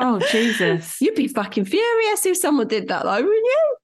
[0.00, 0.96] oh Jesus!
[1.00, 3.76] You'd be fucking furious if someone did that, though, wouldn't you?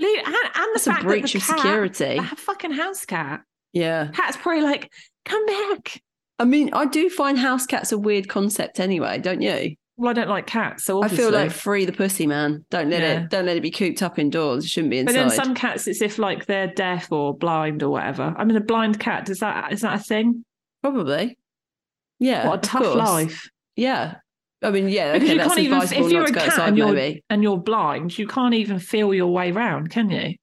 [0.00, 2.18] And, and the That's a breach that of cat, security.
[2.20, 3.40] the fucking house cat,
[3.72, 4.08] Yeah.
[4.12, 4.92] cat's probably like,
[5.24, 6.00] "Come back."
[6.38, 9.74] I mean, I do find house cats a weird concept anyway, don't you?
[9.96, 12.64] Well, I don't like cats, so I feel like free the pussy, man.
[12.70, 13.22] Don't let Yeah.
[13.24, 13.30] it.
[13.30, 14.64] Don't let it be cooped up indoors.
[14.64, 15.14] It shouldn't be inside.
[15.14, 18.32] But then some cats, it's if like they're deaf or blind or whatever.
[18.38, 20.44] I mean, a blind cat does that is that a thing?
[20.82, 21.36] Probably.
[22.20, 22.46] Yeah.
[22.46, 22.94] what a tough course.
[22.96, 23.48] life.
[23.78, 24.16] Yeah.
[24.60, 25.12] I mean, yeah.
[25.12, 27.22] Because okay, you can't even if you're a cat outside, and you're maybe.
[27.30, 30.34] and you're blind, you can't even feel your way around, can you?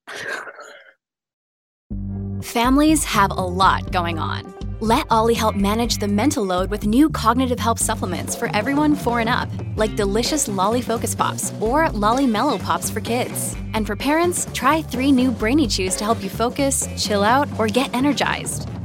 [2.42, 4.54] Families have a lot going on.
[4.80, 9.20] Let OLLY help manage the mental load with new cognitive help supplements for everyone four
[9.20, 13.56] and up, like delicious Lolly Focus Pops or Lolly Mellow Pops for kids.
[13.74, 17.68] And for parents, try three new Brainy Chews to help you focus, chill out, or
[17.68, 18.70] get energized.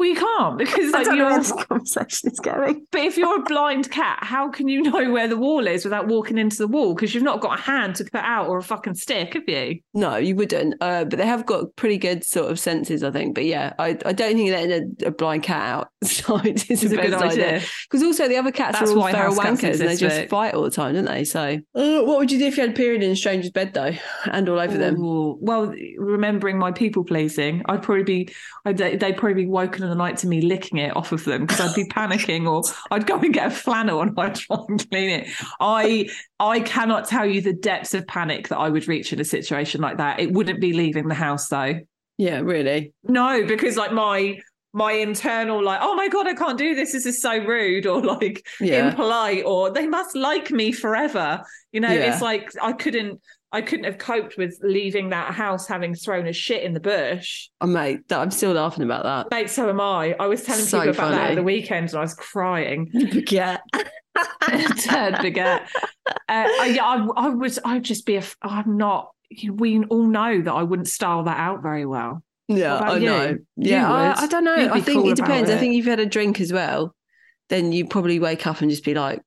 [0.00, 1.44] Well, you can't because like, you're.
[1.66, 2.86] conversation is going.
[2.90, 6.08] But if you're a blind cat, how can you know where the wall is without
[6.08, 6.94] walking into the wall?
[6.94, 9.80] Because you've not got a hand to put out or a fucking stick, have you?
[9.92, 10.76] No, you wouldn't.
[10.80, 13.34] Uh, but they have got pretty good sort of senses, I think.
[13.34, 16.96] But yeah, I, I don't think letting a, a blind cat outside is It's a
[16.96, 17.56] good idea.
[17.56, 17.62] idea.
[17.90, 20.30] Because also the other cats That's are all why feral wankers and they just Vic.
[20.30, 21.24] fight all the time, don't they?
[21.24, 23.74] So, uh, what would you do if you had a period in a stranger's bed
[23.74, 23.92] though,
[24.32, 24.98] and all over them?
[25.04, 28.28] Ooh, Well, remembering my people pleasing, I'd probably be,
[28.64, 31.42] I'd, they'd probably be woken in the night to me licking it off of them
[31.46, 34.90] because I'd be panicking, or I'd go and get a flannel and I'd try and
[34.90, 35.28] clean it.
[35.60, 39.24] I, I cannot tell you the depths of panic that I would reach in a
[39.24, 40.20] situation like that.
[40.20, 41.80] It wouldn't be leaving the house though.
[42.16, 42.92] Yeah, really.
[43.04, 44.38] No, because like my
[44.72, 46.92] my internal like, oh my god, I can't do this.
[46.92, 48.90] This is so rude, or like Yeah.
[48.90, 51.42] impolite, or they must like me forever.
[51.72, 52.12] You know, Yeah.
[52.12, 53.20] it's like I couldn't.
[53.52, 57.48] I couldn't have coped with leaving that house having thrown a shit in the bush.
[57.60, 59.30] Oh, mate, that, I'm still laughing about that.
[59.34, 60.14] Mate, so am I.
[60.20, 62.90] I was telling So people about that at the weekend and I was crying.
[63.30, 63.58] Yeah.
[64.42, 65.66] Turd baguette.
[66.06, 67.58] Uh, I, yeah, I, I was.
[67.64, 68.16] I'd just be.
[68.16, 69.10] A, I'm not.
[69.52, 72.22] We all know that I wouldn't style that out very well.
[72.48, 73.06] Yeah, I you?
[73.06, 73.38] know.
[73.56, 74.22] Yeah, I.
[74.22, 74.54] I don't know.
[74.72, 75.48] I think cool it depends.
[75.48, 76.94] I think if you've had a drink as well,
[77.50, 79.22] then you probably wake up and just be like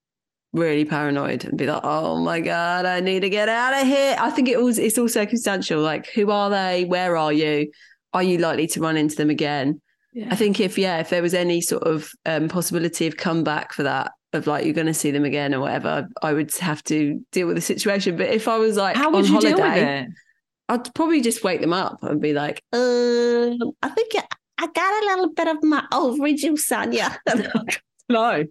[0.53, 4.15] really paranoid and be like, "Oh my god, I need to get out of here."
[4.19, 4.79] I think it was.
[4.79, 5.81] It's all circumstantial.
[5.81, 6.85] Like, who are they?
[6.85, 7.71] Where are you?
[8.13, 9.81] Are you likely to run into them again?
[10.29, 13.83] I think if yeah, if there was any sort of um, possibility of comeback for
[13.83, 17.19] that, of like you're going to see them again or whatever, I would have to
[17.31, 18.15] deal with the situation.
[18.17, 20.07] But if I was like How on you holiday, deal with it?
[20.69, 25.05] I'd probably just wake them up and be like, um, I think I- got a
[25.07, 27.17] little bit of my overdue, Sonia.
[28.09, 28.45] no.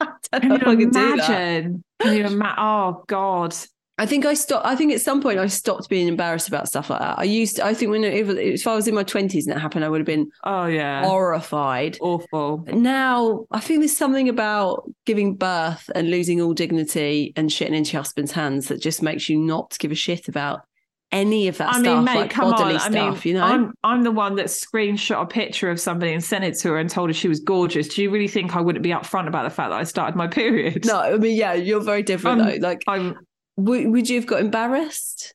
[0.32, 1.28] I don't Can know if I you can do that.
[1.28, 1.84] imagine?
[2.00, 2.54] Can you imagine?
[2.58, 3.54] Oh God.
[3.98, 4.66] I think I stopped.
[4.66, 7.18] I think at some point I stopped being embarrassed about stuff like that.
[7.18, 7.60] I used.
[7.60, 9.88] I think when it, if, if I was in my twenties and that happened, I
[9.88, 11.02] would have been Oh yeah.
[11.06, 11.96] horrified.
[12.02, 12.62] Awful.
[12.74, 17.92] Now I think there's something about giving birth and losing all dignity and shitting into
[17.92, 20.65] your husband's hands that just makes you not give a shit about
[21.12, 22.80] any of that I stuff, mean, mate, like come bodily on.
[22.80, 23.44] I mean, you know?
[23.44, 26.78] I'm I'm the one that screenshot a picture of somebody and sent it to her
[26.78, 27.88] and told her she was gorgeous.
[27.88, 30.26] Do you really think I wouldn't be upfront about the fact that I started my
[30.26, 30.84] period?
[30.84, 32.66] No, I mean, yeah, you're very different though.
[32.66, 33.16] Like, I'm.
[33.56, 35.34] would, would you have got embarrassed?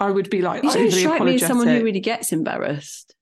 [0.00, 3.14] I would be like You don't strike me as someone who really gets embarrassed.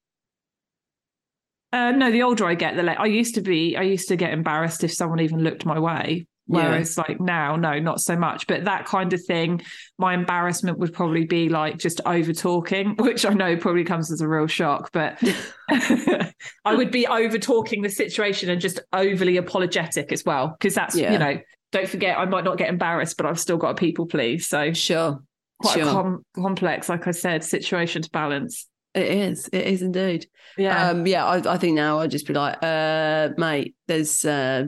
[1.72, 3.76] Uh, no, the older I get, the less I used to be.
[3.76, 6.26] I used to get embarrassed if someone even looked my way.
[6.52, 6.68] Yeah.
[6.70, 8.46] Whereas, like now, no, not so much.
[8.46, 9.62] But that kind of thing,
[9.98, 14.20] my embarrassment would probably be like just over talking, which I know probably comes as
[14.20, 14.90] a real shock.
[14.92, 15.18] But
[15.70, 20.96] I would be over talking the situation and just overly apologetic as well, because that's
[20.96, 21.12] Yeah.
[21.12, 21.38] you know.
[21.72, 24.46] Don't forget, I might not get embarrassed, but I've still got a people please.
[24.46, 25.22] So Sure,
[25.58, 25.88] quite sure.
[25.88, 28.66] a com- complex, like I said, situation to balance.
[28.94, 29.48] it is.
[29.54, 30.26] It is indeed.
[30.58, 30.90] Yeah.
[30.90, 34.64] Um, yeah, I, I think now I'd just be like, uh, mate, there's uh,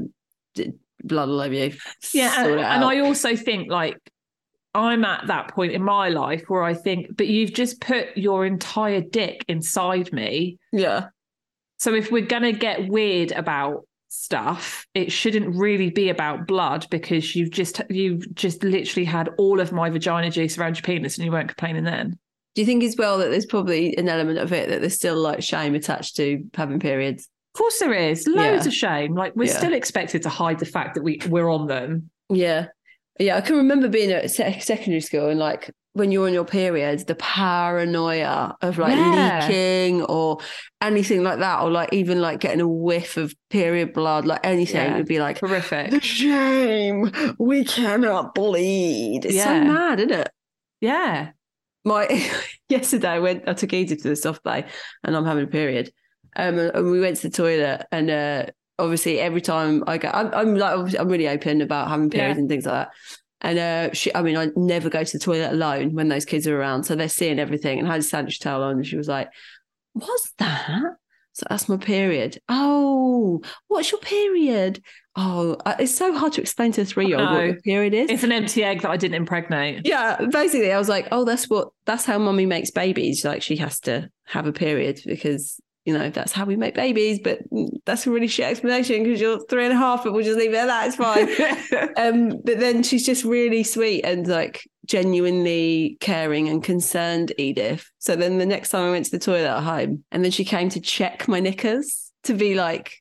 [0.54, 0.72] d-
[1.06, 1.72] blood all over you.
[2.12, 3.96] yeah and, and i also think like
[4.74, 8.44] i'm at that point in my life where i think but you've just put your
[8.44, 11.06] entire dick inside me yeah,
[11.78, 16.86] so if we're going to get weird about stuff it shouldn't really be about blood
[16.90, 21.18] because you've just you've just literally had all of my vagina juice around your penis
[21.18, 22.16] and you weren't complaining then
[22.54, 25.16] Do you think as well that there's probably an element of it that there's still
[25.16, 27.28] like shame attached to having periods?
[27.54, 28.68] Of course there is loads Yeah.
[28.68, 29.56] of shame like we're Yeah.
[29.58, 32.66] still expected to hide the fact that we we're on them Yeah.
[33.18, 33.36] Yeah.
[33.36, 37.04] I can remember being at se- secondary school and like when you're on your periods,
[37.04, 39.46] the paranoia of like Yeah.
[39.46, 40.38] leaking or
[40.82, 44.86] anything like that, or like even like getting a whiff of period blood, like anything
[44.90, 44.96] Yeah.
[44.96, 49.24] would be like, horrific the shame, we cannot bleed.
[49.24, 49.64] It's so Yeah.
[49.64, 50.30] mad, isn't it?
[50.80, 51.30] yeah
[51.84, 52.08] My
[52.68, 54.64] yesterday, I went, I took Edith to the soft play
[55.04, 55.92] and I'm having a period.
[56.36, 58.46] Um, and we went to the toilet and uh,
[58.78, 62.36] obviously every time I go, I'm, I'm like, obviously I'm really open about having periods
[62.36, 62.40] Yeah.
[62.40, 62.90] and things like that.
[63.40, 66.46] And uh, she, I mean, I never go to the toilet alone when those kids
[66.46, 67.78] are around, so they're seeing everything.
[67.78, 69.28] And I had a sandwich towel on, and she was like,
[69.92, 70.80] "What's that?"
[71.34, 72.40] So that's my period.
[72.48, 74.82] Oh, what's your period?
[75.14, 78.08] Oh, it's so hard to explain to a three-year-old what your period is.
[78.10, 81.48] it's an empty egg that i didn't impregnate Yeah, basically, I was like, oh, that's
[81.50, 83.24] what that's how mummy makes babies.
[83.26, 87.20] Like she has to have a period because you know that's how we make babies.
[87.22, 87.40] But
[87.84, 90.52] that's a really shit explanation because you're three and a half, but we'll just leave
[90.52, 90.86] it at that.
[90.88, 91.88] It's fine.
[91.96, 97.90] um, but then she's just really sweet and like genuinely caring and concerned, Edith.
[97.98, 100.44] So then the next time I went to the toilet at home, and then she
[100.44, 103.00] came to check my knickers to be like.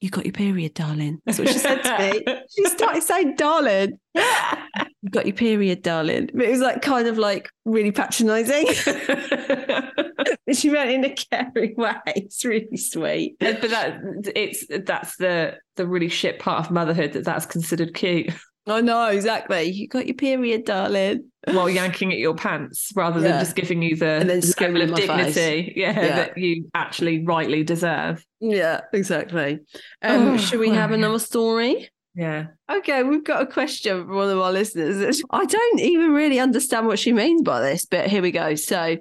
[0.00, 1.20] You got your period, darling.
[1.24, 2.24] That's what she said to me.
[2.54, 6.30] She started saying, darling you got your period, darling.
[6.32, 8.66] But it was like kind of like really patronizing.
[10.52, 11.94] she meant in a caring way.
[12.08, 13.36] It's really sweet.
[13.38, 14.00] But that
[14.34, 18.32] it's that's the the really shit part of motherhood that that's considered cute
[18.68, 19.62] I know, exactly.
[19.70, 21.30] You got your period, darling.
[21.52, 23.28] while yanking at your pants rather Yeah.
[23.28, 26.16] than just giving you the And then level of dignity yeah, Yeah.
[26.16, 29.60] that you actually rightly deserve Yeah, exactly.
[30.02, 31.88] Um, Oh, should we have well, another story?
[32.16, 35.22] yeah Okay, we've got a question from one of our listeners.
[35.30, 38.56] I don't even really understand what she means by this, but here we go.
[38.56, 38.96] So,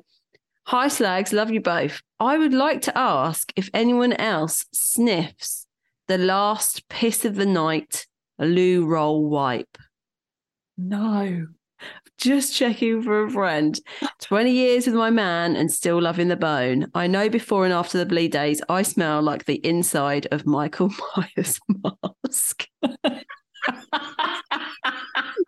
[0.67, 1.99] hi, slags, love you both.
[2.19, 5.65] I would like to ask if anyone else sniffs
[6.07, 8.05] the last piss of the night
[8.39, 9.77] loo roll wipe.
[10.77, 11.47] no
[12.17, 13.79] Just checking for a friend.
[14.21, 16.87] 20 years with my man and still loving the bone.
[16.95, 20.91] I know before and after the bleed days, I smell like the inside of Michael
[21.17, 22.67] Myers' mask.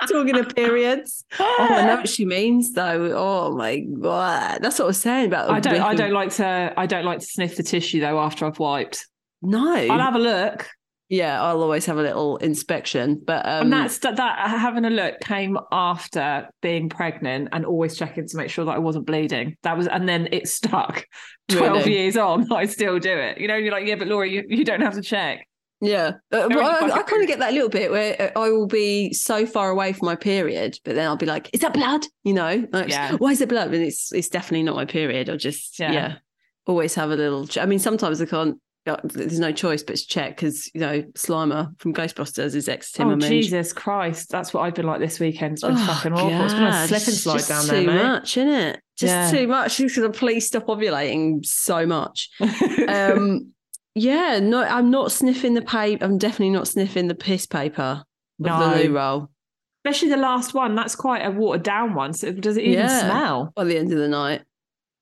[0.08, 1.26] Talking of periods.
[1.39, 3.12] Oh, I know what she means though.
[3.15, 5.50] Oh my god, that's what I was saying about.
[5.50, 5.82] I don't.
[5.82, 6.73] I don't like to.
[6.78, 9.06] I don't like to sniff the tissue though after I've wiped.
[9.41, 10.67] No, I'll have a look,
[11.10, 14.17] yeah, I'll always have a little inspection, but um, and that's that.
[14.17, 18.76] that having a look came after being pregnant and always checking to make sure that
[18.76, 19.56] I wasn't bleeding.
[19.63, 21.06] That was, and then it stuck.
[21.50, 21.93] Twelve Really?
[21.93, 23.38] years on, I still do it.
[23.38, 25.48] You know, you're like, yeah, but Laura, you, you don't have to check.
[25.80, 28.65] Yeah, uh, well, I, I kind of get that little bit where uh, I will
[28.65, 32.04] be so far away from my period, but then I'll be like, "Is that blood?"
[32.24, 33.12] You know, like, Yeah.
[33.17, 33.72] why is it blood?
[33.74, 35.30] And it's it's definitely not my period.
[35.30, 35.91] I'll just Yeah.
[35.91, 36.15] yeah,
[36.65, 37.48] always have a little.
[37.62, 38.58] I mean, sometimes I can't.
[39.04, 43.10] There's no choice but to check because you know Slimer from Ghostbusters is ex Tim
[43.10, 45.54] oh Jesus Christ, that's what I've been like this weekend.
[45.54, 46.45] It's been Oh, fucking awful.
[46.45, 48.04] It's been a slip and slide just down too there, mate.
[48.04, 48.82] much, isn't it?
[48.97, 49.32] Just Yeah.
[49.32, 49.78] too much.
[49.78, 52.30] Because please stop ovulating so much.
[52.88, 53.52] um
[53.95, 58.04] yeah no i'm not sniffing the paper i'm definitely not sniffing the piss paper
[58.39, 58.60] of No.
[58.60, 59.30] the loo roll
[59.86, 60.76] Especially the last one.
[60.76, 62.12] That's quite a watered down one.
[62.12, 63.00] So does it even Yeah.
[63.04, 63.54] smell?
[63.56, 64.41] by the end of the night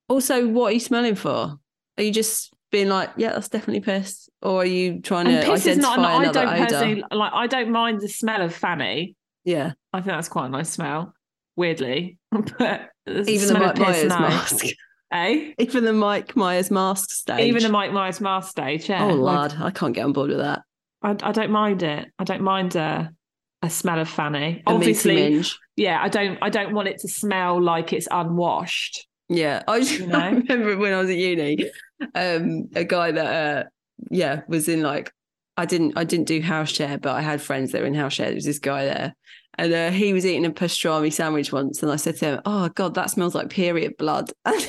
[0.07, 1.57] also what are you smelling for
[1.97, 5.51] are you just being like yeah that's definitely piss or are you trying And to
[5.51, 6.09] piss is identify not.
[6.09, 7.31] I another don't odor personally like.
[7.33, 9.15] I don't mind the smell of fanny.
[9.45, 11.13] yeah I think that's quite a nice smell.
[11.55, 14.19] Weirdly, but even the smell mike myers no.
[14.19, 14.65] mask
[15.13, 15.53] eh?
[15.57, 18.89] even the mike myers mask stage Even the Mike Myers mask stage.
[18.89, 19.05] Yeah.
[19.05, 20.63] oh Like, lad i can't get on board with that
[21.01, 22.11] I, I don't mind it.
[22.17, 23.13] I don't mind a,
[23.61, 24.63] a smell of fanny.
[24.65, 25.43] A Obviously,
[25.75, 26.01] yeah.
[26.01, 26.39] I don't.
[26.41, 29.07] I don't want it to smell like it's unwashed.
[29.29, 30.19] Yeah, I, just, You know?
[30.19, 31.69] I remember when I was at uni,
[32.13, 33.69] um, a guy that, uh,
[34.11, 35.11] yeah, was in like,
[35.57, 38.13] I didn't, I didn't do house share, but I had friends that were in house
[38.13, 38.27] share.
[38.27, 39.15] There was this guy there,
[39.57, 42.69] and uh, he was eating a pastrami sandwich once, and I said to him, "Oh
[42.69, 44.67] God, that smells like period blood." And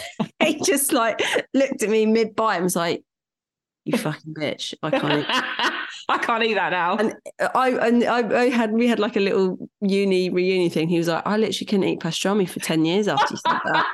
[0.48, 1.20] he just like
[1.54, 3.02] looked at me mid bite and was like,
[3.84, 5.26] "You fucking bitch, I can't." Eat.
[6.08, 6.96] I can't eat that now.
[6.96, 7.14] And
[7.54, 10.88] I and I, I had we had like a little uni reunion thing.
[10.88, 13.86] He was like, "I literally couldn't eat pastrami for ten years after you said that."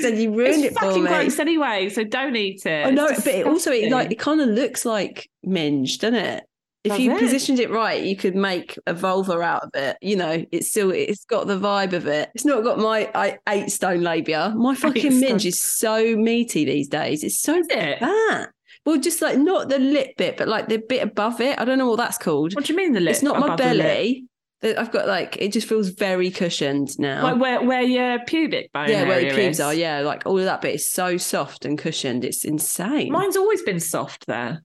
[0.00, 1.08] Said you ruined it's it for fucking me.
[1.08, 2.86] gross anyway, so don't eat it.
[2.86, 6.44] I know, but it also it like it kind of looks like minge, doesn't it?
[6.82, 7.18] If Does you it?
[7.18, 9.98] positioned it right, you could make a vulva out of it.
[10.00, 12.30] You know, it's still it's got the vibe of it.
[12.34, 14.54] It's not got my I, eight stone labia.
[14.56, 17.22] My fucking minge is so meaty these days.
[17.22, 17.98] It's so it?
[17.98, 18.50] fat.
[18.86, 21.58] Well, just like not the lip bit, but like the bit above it.
[21.58, 22.54] I don't know what that's called.
[22.54, 23.10] What do you mean the lip?
[23.12, 23.86] it's not my above the lip?
[23.86, 24.24] belly.
[24.62, 27.22] That I've got like it just feels very cushioned now.
[27.22, 29.60] Like where where your pubic bone yeah, where the area pubes is.
[29.60, 29.72] are.
[29.72, 32.24] Yeah, like all of that bit is so soft and cushioned.
[32.24, 33.10] It's insane.
[33.10, 34.62] Mine's always been soft there.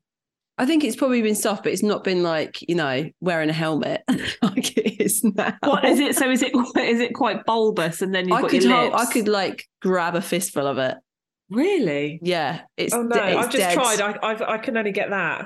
[0.58, 3.53] I think it's probably been soft, but it's not been like you know wearing a
[3.53, 4.03] helmet
[4.41, 5.53] like it is now.
[5.63, 6.15] What is it?
[6.15, 8.91] So is it is it quite bulbous and then you've I got could your hold,
[8.93, 9.03] lips?
[9.10, 10.97] I could like grab a fistful of it.
[11.49, 12.19] really.
[12.21, 13.73] Yeah, it's Oh no, it's I've just dead.
[13.73, 14.01] tried.
[14.01, 15.45] I I've, I can only get that.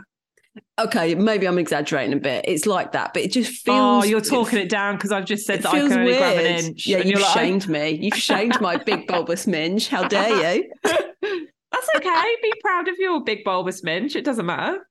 [0.80, 2.46] Okay, maybe I'm exaggerating a bit.
[2.48, 4.04] It's like that, but it just oh, feels.
[4.04, 6.18] oh, you're talking it down because I've just said that I can only weird.
[6.18, 6.88] grab an inch.
[6.88, 7.40] Yeah, you've like, oh.
[7.40, 8.00] shamed me.
[8.02, 9.90] You've shamed my big bulbous minge.
[9.90, 10.72] How dare you?
[10.84, 12.36] That's okay.
[12.42, 14.16] Be proud of your big bulbous minge.
[14.16, 14.88] It doesn't matter.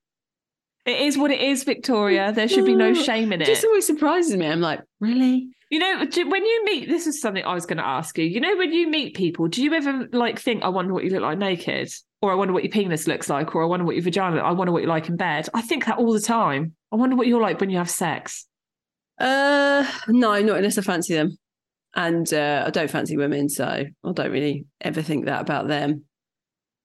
[0.85, 2.31] It is what it is, Victoria.
[2.31, 3.51] There should be no shame in It it.
[3.51, 4.47] just always surprises me.
[4.47, 5.49] I'm like, really?
[5.69, 8.25] You know, when you meet, this is something I was going to ask you.
[8.25, 11.11] You know, when you meet people, do you ever like think, I wonder what you
[11.11, 11.91] look like naked?
[12.21, 13.55] Or I wonder what your penis looks like?
[13.55, 15.47] Or I wonder what your vagina, I wonder what you're like in bed.
[15.53, 16.73] I think that all the time.
[16.91, 18.45] I wonder what you're like when you have sex.
[19.19, 21.37] Uh, no, not unless I fancy them,
[21.95, 26.03] and uh, I don't fancy women, so I don't really ever think that about them.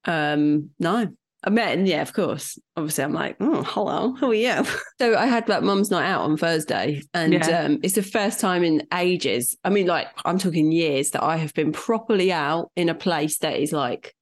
[0.04, 1.08] Um, no,
[1.46, 2.58] Uh, men, yeah, of course.
[2.76, 4.64] Obviously, I'm like, oh, hello, who are you?
[5.00, 7.60] so I had like mum's night out on Thursday, and Yeah.
[7.64, 9.56] um, it's the first time in ages.
[9.64, 13.38] I mean, like, I'm talking years that I have been properly out in a place
[13.38, 14.14] that is like,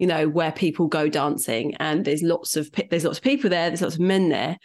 [0.00, 3.68] you know, where people go dancing, and there's lots of there's lots of people there,
[3.70, 4.56] there's lots of men there.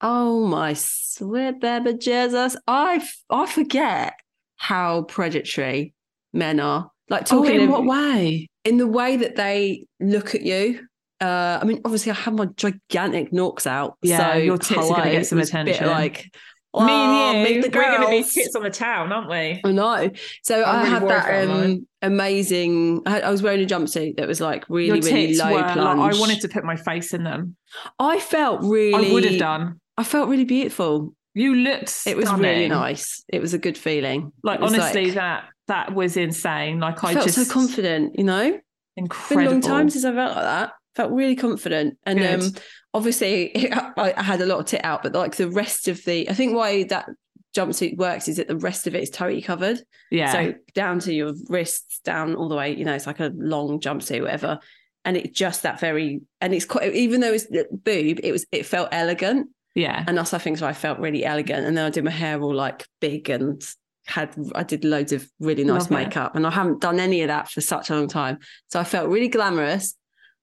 [0.00, 2.56] Oh my sweet baby Jesus.
[2.68, 4.12] I I forget
[4.56, 5.94] how predatory
[6.32, 6.90] men are.
[7.08, 8.48] Like Oh, talking in of- what way?
[8.64, 10.80] in the way that they look at you.
[11.20, 13.96] Uh, I mean, obviously, I have my gigantic norks out.
[14.02, 15.86] Yeah, so your tits are gonna get some attention.
[15.86, 16.34] like
[16.74, 19.12] Me "Oh, and you, meet the we're going to be girls." tits on the town,
[19.12, 19.60] aren't we?
[19.64, 20.10] I know.
[20.42, 23.02] So I'm I really had that um, amazing.
[23.06, 25.72] I, had- I was wearing a jumpsuit that was like really, really low were, like,
[25.72, 26.14] plunge.
[26.14, 27.56] I wanted to put my face in them.
[27.98, 29.10] I felt really.
[29.10, 29.80] I would have done.
[29.96, 31.14] I felt really beautiful.
[31.34, 32.18] You looked Stunning.
[32.18, 33.24] It was really nice.
[33.28, 34.32] It was a good feeling.
[34.42, 36.80] Like honestly, like- that that was insane.
[36.80, 38.18] Like I, I felt just so confident.
[38.18, 38.54] You know, it's
[38.96, 39.48] been incredible.
[39.48, 40.72] a long time since I felt like that.
[40.96, 42.40] Felt really confident, and Good.
[42.40, 42.52] um,
[42.94, 46.30] obviously I, I had a lot of tit out, but like the rest of the,
[46.30, 47.10] I think why that
[47.54, 49.80] jumpsuit works is that the rest of it is totally covered.
[50.10, 50.32] yeah.
[50.32, 52.74] So down to your wrists, down all the way.
[52.74, 54.58] You know, it's like a long jumpsuit, whatever.
[55.04, 56.94] And it just that very, and it's quite.
[56.94, 58.46] Even though it's the boob, it was.
[58.50, 59.50] It felt elegant.
[59.74, 60.02] Yeah.
[60.06, 61.66] And that's I think so I felt really elegant.
[61.66, 63.62] And then I did my hair all like big and
[64.06, 65.94] had I did loads of really nice Love it.
[66.06, 66.36] makeup.
[66.36, 68.38] And I haven't done any of that for such a long time.
[68.70, 69.94] So I felt really glamorous.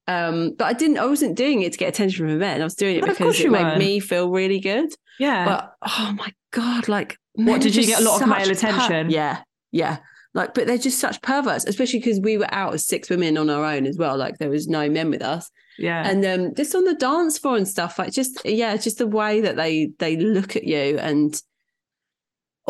[0.07, 2.61] Um, but I didn't I wasn't doing it to get attention from the men.
[2.61, 3.79] I was doing it because it made weren't.
[3.79, 4.93] me feel really good.
[5.19, 5.45] Yeah.
[5.45, 8.69] But oh my god, like What, did you get a lot of male such per-
[8.69, 9.09] attention?
[9.11, 9.99] yeah, yeah.
[10.33, 13.49] Like, but they're just such perverts, especially because we were out as six women on
[13.49, 14.15] our own as well.
[14.17, 16.07] Like there was no men with us, yeah.
[16.09, 17.99] and um, just on the dance floor and stuff.
[17.99, 21.39] Like just yeah, just the way that they they look at you and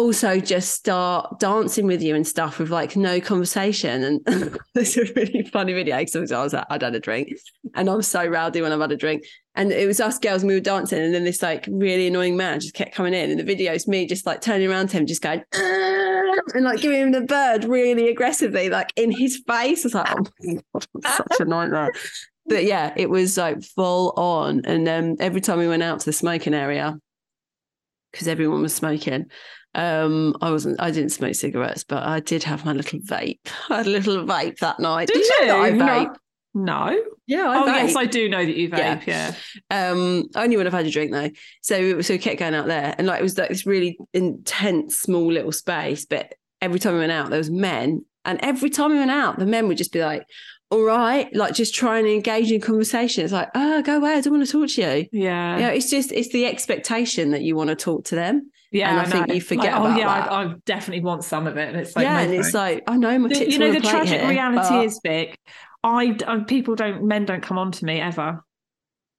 [0.02, 4.04] also just start dancing with you and stuff with like no conversation.
[4.04, 7.30] And it's a really funny video because I was like, I'd had a drink
[7.76, 9.24] and I'm so rowdy when I've had a drink.
[9.56, 11.00] And it was us girls and we were dancing.
[11.00, 13.30] And then this like really annoying man just kept coming in.
[13.30, 16.82] And the video is me just like turning around to him, just going, and like
[16.82, 19.86] giving him the bird really aggressively, like in his face.
[19.86, 21.92] I was like, oh my God, such a nightmare.
[22.48, 24.62] But yeah, it was like full on.
[24.66, 26.98] And um, every time we went out to the smoking area,
[28.12, 29.28] because everyone was smoking,
[29.76, 33.40] um, I wasn't, I didn't smoke cigarettes, but I did have my little vape.
[33.70, 35.08] I had a little vape that night.
[35.08, 35.82] Did know that I you?
[35.82, 36.16] vape?
[36.54, 36.86] No.
[36.90, 37.02] no.
[37.28, 37.76] Yeah, I Oh, vape.
[37.88, 39.06] yes, I do know that you vape.
[39.08, 39.34] Yeah.
[39.70, 41.30] Um, only when I've had a drink though.
[41.62, 44.98] So so we kept going out there, and like it was like this really intense,
[45.00, 46.06] small little space.
[46.06, 49.40] But every time we went out, there was men, and every time we went out,
[49.40, 50.26] the men would just be like,
[50.72, 53.24] "All right," like just trying to engage in conversation.
[53.24, 54.16] It's like, "Oh, go away!
[54.16, 55.58] I don't want to talk to you." Yeah.
[55.58, 58.52] Yeah, it's just it's the expectation that you want to talk to them.
[58.72, 60.10] Yeah, And I think you forget Like, about oh, yeah.
[60.10, 61.68] I, I definitely want some of it.
[61.70, 63.40] And it's like, yeah, no and it's like I know my tits.
[63.40, 65.38] The- you know, the tragic here, reality but- is, Vic,
[65.84, 68.44] I, I people don't, men don't come on to me ever.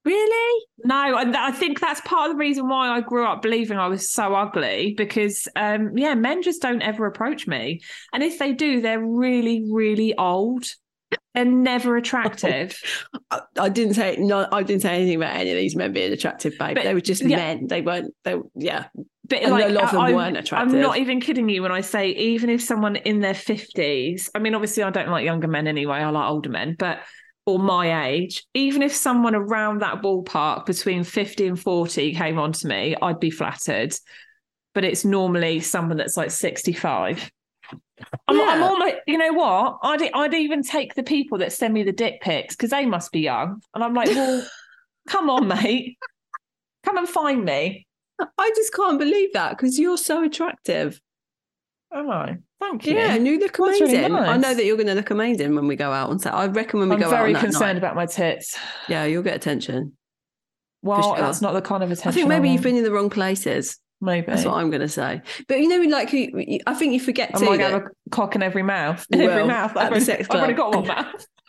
[0.04, 0.64] really.
[0.84, 3.88] No, and I think that's part of the reason why I grew up believing I
[3.88, 7.80] was so ugly because, um, yeah, men just don't ever approach me,
[8.12, 10.64] and if they do, they're really, really old.
[11.34, 12.80] They're never attractive.
[13.30, 14.48] I, I didn't say no.
[14.50, 16.74] I didn't say anything about any of these men being attractive, babe.
[16.74, 17.36] But- they were just yeah.
[17.36, 17.66] men.
[17.66, 18.14] They weren't.
[18.24, 18.86] They yeah.
[19.28, 21.72] But And like, a lot of them I, weren't I'm not even kidding you when
[21.72, 25.48] I say even if someone in their fifties, I mean, obviously I don't like younger
[25.48, 25.98] men anyway.
[25.98, 27.00] I like older men, but
[27.46, 32.52] or my age, even if someone around that ballpark between fifty and forty came on
[32.52, 33.94] to me, I'd be flattered.
[34.74, 37.30] But it's normally someone that's like sixty-five.
[38.28, 38.66] I'm, I'm Yeah.
[38.66, 39.78] almost, you know what?
[39.82, 43.12] I'd I'd even take the people that send me the dick pics because they must
[43.12, 44.44] be young, and I'm like, well,
[45.08, 45.96] come on, mate,
[46.84, 47.86] come and find me.
[48.38, 51.00] I just can't believe that because you're so attractive.
[51.92, 52.38] Am I?
[52.58, 52.94] Thank you.
[52.94, 54.14] Yeah, and you look That's really amazing.
[54.14, 56.32] I know that you're going to look amazing when we go out on set.
[56.32, 58.56] I reckon when we I'm go out very on that concerned night, about my tits.
[58.88, 59.96] yeah, you'll get attention.
[60.82, 61.16] Well, sure.
[61.16, 62.08] that's not the kind of attention.
[62.08, 63.78] I think maybe you've been in the wrong places.
[64.02, 64.26] Maybe.
[64.26, 65.22] That's what I'm going to say.
[65.48, 68.34] But you know, like you, you- I think you forget I to have a cock
[68.34, 69.06] in every mouth?
[69.10, 69.70] In every mouth.
[69.70, 71.26] I've the already, sex I've already got one mouth.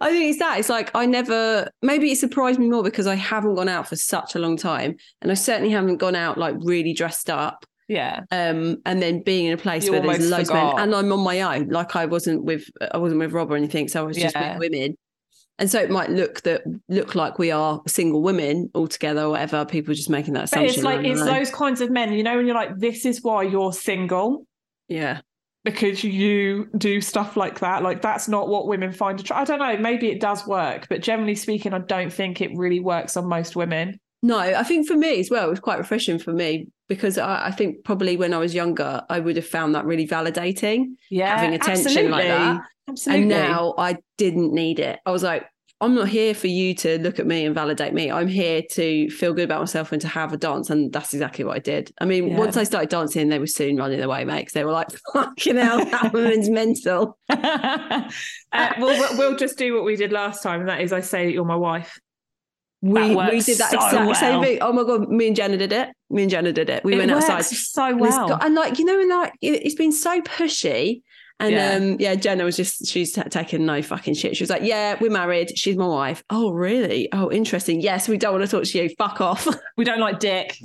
[0.00, 0.58] I think it's that.
[0.58, 1.68] It's like I never.
[1.82, 4.96] Maybe it surprised me more because I haven't gone out for such a long time,
[5.20, 7.64] and I certainly haven't gone out like really dressed up.
[7.88, 8.20] yeah.
[8.30, 11.12] um, and then being in a place You where there's loads of men, and I'm
[11.12, 11.68] on my own.
[11.68, 14.58] Like I wasn't with, I wasn't with Rob or anything, so I was just Yeah.
[14.58, 14.96] with women.
[15.58, 19.30] And so it might look that look like we are single women all together or
[19.30, 19.64] whatever.
[19.64, 22.22] People are just making that assumption But it's like, it's those kinds of men, you
[22.22, 24.46] know, when you're like, this is why you're single.
[24.88, 25.20] yeah,
[25.64, 27.82] Because you do stuff like that.
[27.82, 29.54] Like, that's not what women find attractive.
[29.54, 29.82] I don't know.
[29.82, 30.88] Maybe it does work.
[30.90, 33.98] But generally speaking, I don't think it really works on most women.
[34.22, 37.46] No, I think for me as well, it was quite refreshing for me because I,
[37.46, 40.94] I think probably when I was younger, I would have found that really validating.
[41.10, 41.36] Yeah.
[41.36, 42.62] Having attention like that.
[42.88, 43.22] Absolutely.
[43.22, 45.00] And now I didn't need it.
[45.04, 45.46] I was like,
[45.80, 48.10] I'm not here for you to look at me and validate me.
[48.10, 50.70] I'm here to feel good about myself and to have a dance.
[50.70, 51.92] And that's exactly what I did.
[52.00, 52.38] I mean, Yeah.
[52.38, 55.56] once I started dancing, they were soon running away, mate, because they were like, fucking
[55.56, 57.18] hell, that woman's mental.
[57.28, 58.08] uh,
[58.78, 61.32] we'll, we'll just do what we did last time, and that is I say that
[61.32, 62.00] you're my wife.
[62.86, 64.58] We, we did that so exact same thing.
[64.60, 65.88] Oh my God, me and Jenna did it.
[66.10, 66.84] Me and Jenna did it.
[66.84, 67.44] We it went outside.
[67.44, 68.28] so And well.
[68.28, 71.02] got- and like, you know, and like, it- it's been so pushy.
[71.38, 71.72] And Yeah.
[71.74, 74.36] um, yeah, Jenna was just, she's t- taking no fucking shit.
[74.36, 75.56] She was like, yeah, we're married.
[75.58, 76.24] She's my wife.
[76.30, 77.10] Oh, really?
[77.12, 77.82] Oh, interesting.
[77.82, 78.88] Yes, we don't want to talk to you.
[78.96, 79.46] Fuck off.
[79.76, 80.56] we don't like dick,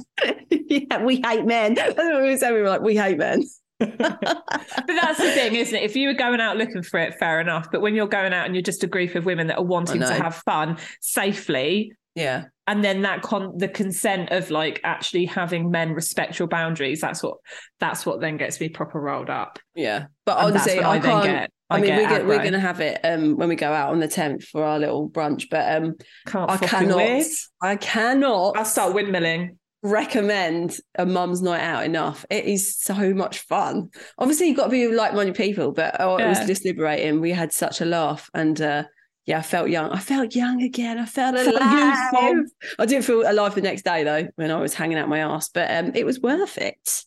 [0.50, 1.74] yeah, we hate men.
[1.76, 2.54] That's what we were saying.
[2.54, 3.44] We were like, we hate men.
[3.82, 5.82] but that's the thing, isn't it?
[5.84, 7.72] If you were going out looking for it, fair enough.
[7.72, 10.02] But when you're going out and you're just a group of women that are wanting
[10.02, 12.46] to have fun safely, Yeah.
[12.68, 17.24] and then that con the consent of like actually having men respect your boundaries, that's
[17.24, 17.38] what
[17.80, 19.60] that's what then gets me proper rolled up.
[19.76, 20.06] Yeah.
[20.26, 21.26] But And honestly, I, I can't.
[21.26, 23.92] get- I, I mean, we're, we're going to have it um, when we go out
[23.92, 25.46] on the 10th for our little brunch.
[25.50, 25.96] But um,
[26.28, 27.28] Can't I cannot, wait.
[27.62, 29.56] I cannot I'll start windmilling.
[29.82, 32.26] recommend a mum's night out enough.
[32.30, 33.90] It is so much fun.
[34.18, 37.22] Obviously, you've got to be like-minded people, but oh, it was just liberating.
[37.22, 38.84] We had such a laugh, and uh,
[39.26, 39.92] yeah, I felt young.
[39.92, 40.98] I felt young again.
[40.98, 42.46] I felt Felt alive.
[42.80, 45.50] I didn't feel alive the next day though, when I was hanging out my ass,
[45.50, 47.04] but um, it was worth it.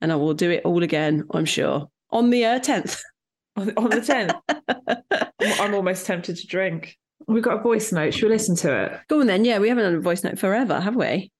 [0.00, 3.00] And I will do it all again, I'm sure, on the uh, 10th.
[3.56, 4.40] on, on the 10th.
[5.40, 6.96] I'm, I'm almost tempted to drink.
[7.26, 8.14] We've got a voice note.
[8.14, 9.00] Should we listen to it?
[9.08, 9.44] Go on then.
[9.44, 11.32] Yeah, we haven't done a voice note forever, have we?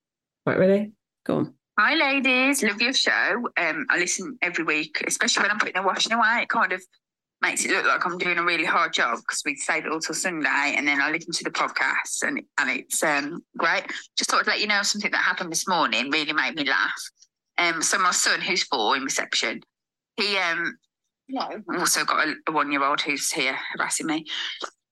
[0.44, 0.92] Right, ready?
[1.24, 1.54] Go on.
[1.78, 2.62] Hi, ladies.
[2.62, 3.48] Love your show.
[3.56, 6.40] Um, I listen every week, especially when I'm putting the washing away.
[6.42, 6.82] It kind of
[7.46, 10.00] makes it look like I'm doing a really hard job because we save it all
[10.00, 13.84] till Sunday, and then I listen to the podcast, and and it's um great.
[14.16, 16.10] Just thought I'd let you know something that happened this morning.
[16.10, 17.10] Really made me laugh.
[17.58, 19.62] Um, so my son, who's four in reception,
[20.16, 20.76] he um,
[21.28, 24.24] no, also got a, a one year old who's here harassing me.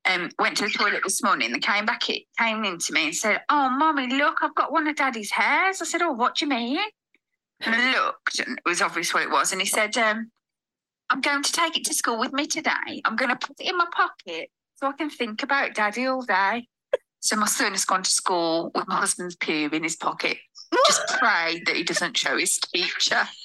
[0.06, 1.52] Um, went to the toilet this morning.
[1.52, 4.86] They came back, it came into me and said, "Oh, mommy, look, I've got one
[4.86, 6.78] of Daddy's hairs." I said, "Oh, what do you mean?"
[7.60, 9.52] And I looked, and it was obvious what it was.
[9.52, 10.30] And he said, um,
[11.10, 13.02] "I'm going to take it to school with me today.
[13.04, 16.22] I'm going to put it in my pocket so I can think about Daddy all
[16.22, 16.68] day."
[17.20, 20.36] So my son has gone to school with my husband's pube in his pocket.
[20.86, 23.26] Just pray that he doesn't show his teacher.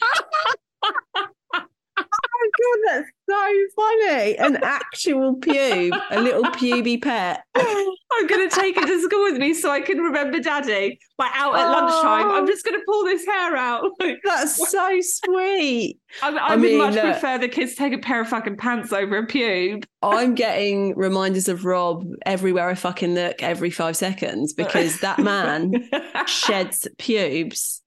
[2.61, 4.37] Oh god, that's so funny.
[4.37, 7.43] An actual pube, a little puby pet.
[7.55, 10.99] I'm going to take it to school with me so I can remember Daddy.
[11.17, 12.35] Like out at lunchtime, Oh.
[12.35, 13.91] I'm just going to pull this hair out.
[14.25, 15.99] That's so sweet.
[16.23, 17.03] I, I, I would mean, much look.
[17.03, 19.85] prefer the kids take a pair of fucking pants over a pube.
[20.01, 25.87] I'm getting reminders of Rob everywhere I fucking look every five seconds because that man
[26.25, 27.81] sheds pubes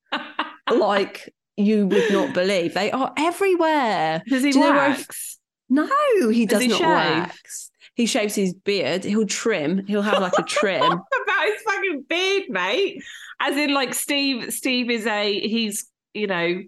[0.71, 1.35] like
[1.67, 2.75] you would not believe.
[2.75, 4.23] They are everywhere.
[4.29, 5.39] Does he Do you know where- wax?
[5.69, 5.89] No,
[6.29, 6.89] he does he not shave?
[6.89, 7.71] wax.
[7.95, 9.05] He shaves his beard.
[9.05, 9.87] He'll trim.
[9.87, 10.83] He'll have like a trim.
[10.83, 13.03] about his fucking beard, mate.
[13.41, 14.53] As in, like Steve.
[14.53, 16.63] Steve is a he's you know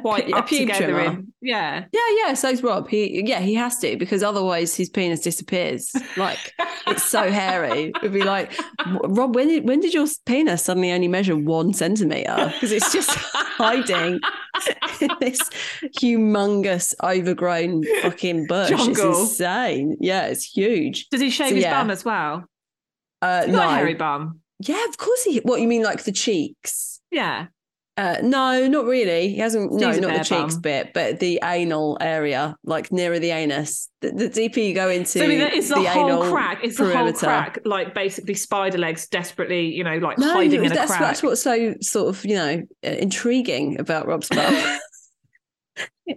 [0.00, 1.84] quite a up together in yeah.
[1.92, 2.34] Yeah, yeah.
[2.34, 2.88] So's Rob.
[2.88, 5.92] He, yeah, he has to because otherwise his penis disappears.
[6.16, 6.52] Like
[6.86, 7.92] it's so hairy.
[7.96, 8.52] It'd be like,
[8.86, 12.50] Rob, when did when did your penis suddenly only measure one centimeter?
[12.54, 14.20] Because it's just hiding
[15.00, 15.40] in this
[16.00, 18.70] humongous, overgrown fucking bush.
[18.70, 19.10] Jungle.
[19.10, 19.96] It's insane.
[20.00, 21.08] Yeah, it's huge.
[21.08, 21.80] Does he shave So, his yeah.
[21.80, 22.44] bum as well?
[23.22, 24.40] Uh, no, a hairy bum.
[24.60, 25.38] yeah, of course he.
[25.38, 27.00] What you mean, like the cheeks?
[27.10, 27.46] Yeah.
[27.96, 29.28] Uh, no, not really.
[29.28, 29.70] He hasn't.
[29.72, 30.60] no, not the cheeks bum.
[30.62, 33.88] bit, but the anal area, like nearer the anus.
[34.00, 36.58] The, the deeper you go into So I mean, it's the, whole anal crack.
[36.64, 40.72] It's the whole crack, like basically spider legs, desperately, you know, like No, hiding in
[40.72, 41.00] a that's crack.
[41.02, 44.78] that's what's so sort of you know uh, intriguing about Rob's bum.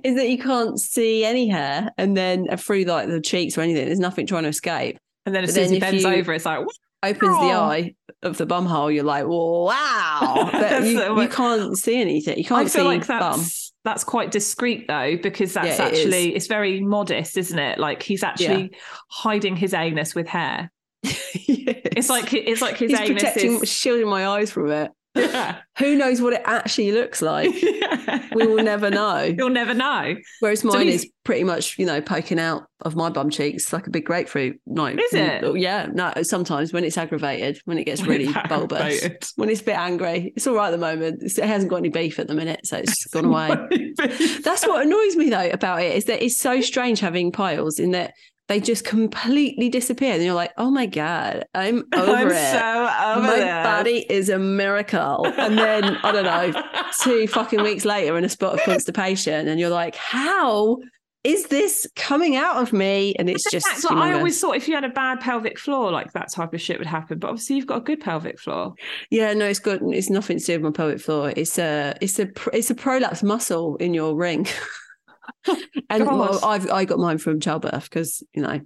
[0.04, 3.86] Is that you can't see any hair, and then through like the cheeks or anything,
[3.86, 4.98] there's nothing trying to escape.
[5.26, 6.66] and then as soon as he bends you- over, it's like,
[7.04, 10.50] Opens the eye of the bum hole, you're like, wow!
[10.52, 12.38] But you, so you can't see anything.
[12.38, 13.20] You can't I feel see like bum.
[13.40, 17.78] that's that's quite discreet though, because that's Yeah, it actually it's very modest, isn't it?
[17.80, 18.72] Like he's actually
[19.10, 20.72] hiding his anus with hair.
[21.98, 23.70] It's like it's like his he's anus protecting, is.
[23.70, 24.92] shielding my eyes from it.
[25.18, 25.58] Yeah.
[25.80, 27.54] Who knows what it actually looks like?
[28.34, 29.24] we will never know.
[29.38, 30.16] You'll never know.
[30.40, 33.86] Whereas mine he's- is pretty much, you know, poking out of my bum cheeks like
[33.86, 34.60] a big grapefruit.
[34.66, 34.86] No.
[34.86, 35.44] Is it?
[35.44, 35.88] mm, Yeah.
[35.94, 39.26] No, sometimes when it's aggravated, when it gets really bulbous, Aggravated.
[39.36, 41.22] when it's a bit angry, it's all right at the moment.
[41.24, 43.94] It hasn't got any beef at the minute, so it's gone away.
[44.44, 47.92] That's what annoys me though about it is that it's so strange having piles in
[47.92, 48.14] that
[48.48, 50.14] they just completely disappear.
[50.14, 52.52] And you're like, oh my God, I'm over I'm it.
[52.52, 53.64] so over my this.
[53.66, 55.28] body is a miracle.
[55.38, 56.64] And then, I don't know,
[57.02, 60.78] two fucking weeks later in a spot of constipation, and you're like, how
[61.24, 63.14] is this coming out of me?
[63.20, 66.14] And it's just, what I always thought if you had a bad pelvic floor, like
[66.14, 67.20] that type of shit would happen.
[67.20, 68.76] But obviously, you've got a good pelvic floor.
[69.12, 71.34] yeah, no, it's got, it's nothing to do with my pelvic floor.
[71.36, 74.48] It's a, it's a, it's a prolapse muscle in your ring.
[75.90, 78.62] and well, I've, I got mine from childbirth because, you know,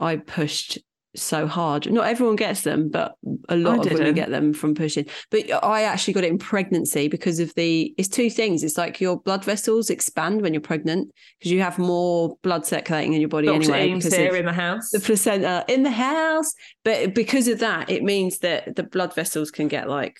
[0.00, 0.78] I pushed
[1.16, 1.90] so hard.
[1.90, 3.14] Not everyone gets them, but
[3.48, 4.14] a lot of women didn't.
[4.14, 5.06] get them from pushing.
[5.30, 7.94] But I actually got it in pregnancy because of the.
[7.96, 8.62] It's two things.
[8.64, 13.14] It's like your blood vessels expand when you're pregnant because you have more blood circulating
[13.14, 13.74] in your body Dr.
[13.74, 13.94] anyway.
[13.94, 14.90] Because here in the house.
[14.90, 16.52] the placenta in the house.
[16.84, 20.16] But because of that, it means that the blood vessels can get like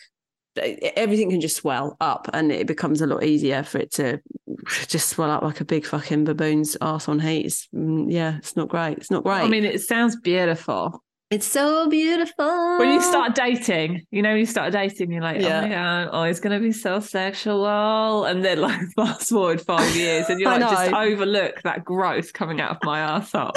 [0.56, 4.20] everything can just swell up and it becomes a lot easier for it to
[4.88, 7.46] just swell up like a big fucking baboon's ass on heat.
[7.46, 8.98] It's, mm, yeah, it's not great.
[8.98, 9.40] It's not great.
[9.42, 11.02] I mean, it sounds beautiful.
[11.30, 12.78] it's so beautiful.
[12.78, 15.58] When you start dating, you know, when you start dating, you're like, Yeah.
[15.58, 18.24] oh my God, oh, it's going to be so sexual.
[18.24, 22.60] And then, like, fast forward five years and you're like, just overlook that growth coming
[22.60, 23.50] out of my arsehole.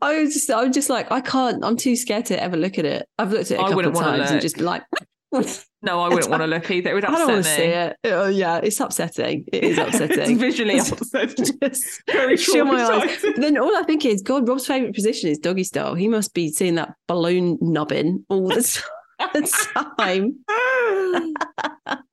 [0.00, 2.84] I was just, I'm just like, I can't, I'm too scared to ever look at
[2.84, 3.08] it.
[3.18, 4.82] I've looked at it a I couple of times and just like,
[5.82, 6.90] No, I wouldn't want to look either.
[6.90, 7.96] It would I don't want to see it.
[8.04, 9.44] Oh yeah, it's upsetting.
[9.52, 10.18] It is upsetting.
[10.18, 11.44] it's visually upsetting.
[11.62, 13.10] Just Very shut my eyes.
[13.10, 13.36] traumatising.
[13.36, 15.94] Then all I think is, God, Rob's favourite position is doggy style.
[15.94, 18.62] He must be seeing that balloon nubbing all the
[19.98, 20.34] time.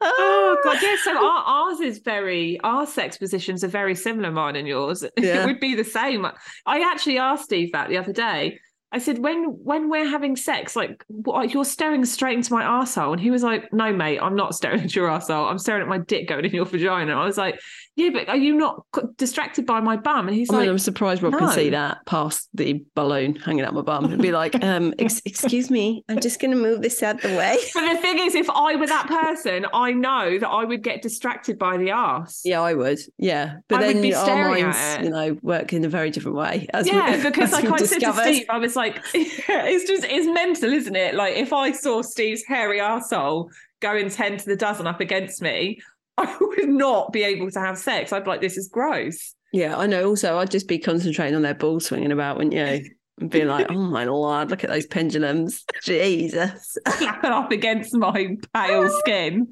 [0.01, 0.95] oh god, yeah.
[1.03, 5.03] So our, ours is very our sex positions are very similar, mine and yours.
[5.17, 5.43] Yeah.
[5.43, 6.27] It would be the same.
[6.65, 8.59] I actually asked Steve that the other day.
[8.93, 13.11] I said, when when we're having sex, like what, you're staring straight into my arsehole.
[13.11, 15.49] And he was like, No, mate, I'm not staring at your arsehole.
[15.49, 17.13] I'm staring at my dick going in your vagina.
[17.13, 17.59] I was like,
[17.95, 18.85] Yeah, but are you not
[19.17, 20.27] distracted by my bum?
[20.27, 23.63] And he's I mean, like, I'm surprised Rob can see that past the balloon hanging
[23.63, 26.81] out my bum and be like, um, ex- excuse me, I'm just going to move
[26.81, 27.57] this out the way.
[27.73, 31.01] But the thing is, if I were that person, I know that I would get
[31.01, 32.41] distracted by the ass.
[32.43, 32.99] Yeah, I would.
[33.17, 33.57] Yeah.
[33.67, 36.67] But I would then be our minds, you know, work in a very different way.
[36.73, 38.13] As yeah, we, because like I said to.
[38.13, 41.15] Steve, I was like, it's just it's mental, isn't it?
[41.15, 43.49] Like if I saw Steve's hairy arsehole
[43.81, 45.79] going ten to the dozen up against me,
[46.17, 48.13] I would not be able to have sex.
[48.13, 49.35] I'd be like, this is gross.
[49.51, 50.07] Yeah, I know.
[50.07, 52.89] Also, I'd just be concentrating on their balls swinging about, wouldn't you?
[53.19, 55.63] And being like, oh my lord, look at those pendulums.
[55.83, 56.77] Jesus.
[56.87, 59.51] Slapping up against my pale skin.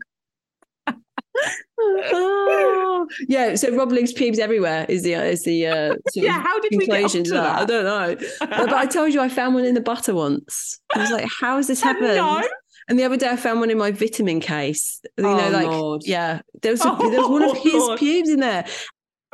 [1.80, 3.08] Oh.
[3.28, 6.86] yeah, so Rob leaves pubes everywhere is the is the uh, Yeah, how did we
[6.86, 7.62] get to to that.
[7.62, 8.28] I don't know.
[8.40, 10.80] But, but I told you I found one in the butter once.
[10.94, 12.16] I was like, how has this happened?
[12.16, 12.44] No.
[12.90, 15.00] And the other day I found one in my vitamin case.
[15.18, 16.02] You know, Oh, like Lord.
[16.06, 18.00] yeah, there was a, there was one of Oh, his Lord.
[18.00, 18.66] pubes in there.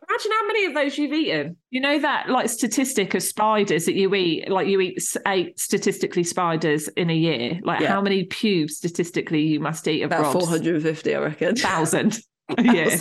[0.10, 1.58] Imagine how many of those you've eaten.
[1.72, 6.24] You know that like statistic of spiders that you eat, like you eat eight statistically
[6.24, 7.60] spiders in a year.
[7.64, 7.90] Like Yeah.
[7.90, 11.56] how many pubes statistically you must eat of About 450, I reckon.
[11.56, 12.20] thousand.
[12.64, 12.96] Yeah.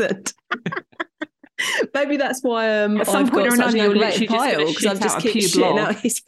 [1.94, 4.44] Maybe that's why um, At some I've point got or another, you're aggravated literally just
[4.44, 6.20] gonna pile because I've just keep shitting out his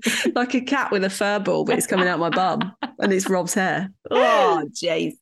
[0.00, 3.12] pubes like a cat with a fur ball, but it's coming out my bum and
[3.12, 3.90] it's Rob's hair.
[4.10, 5.14] Oh, jeez.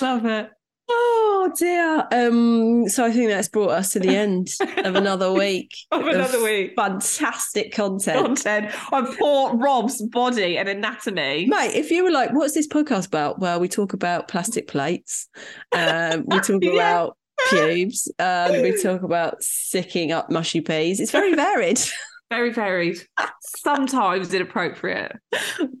[0.00, 0.50] Love it.
[0.90, 2.06] Oh dear.
[2.12, 5.70] Um, so I think that's brought us to the end of another week.
[5.90, 6.72] Of another week.
[6.76, 8.24] Fantastic content.
[8.24, 11.44] Content of poor Rob's body and anatomy.
[11.46, 13.38] Mate, if you were like, what's this podcast about?
[13.38, 15.28] Well, we talk about plastic plates.
[15.72, 16.70] Um, we talk Yeah.
[16.72, 17.18] about
[17.50, 18.10] pubes.
[18.18, 21.00] And we talk about sicking up mushy peas.
[21.00, 21.80] It's very varied,
[22.30, 22.98] Very varied.
[23.56, 25.12] Sometimes inappropriate.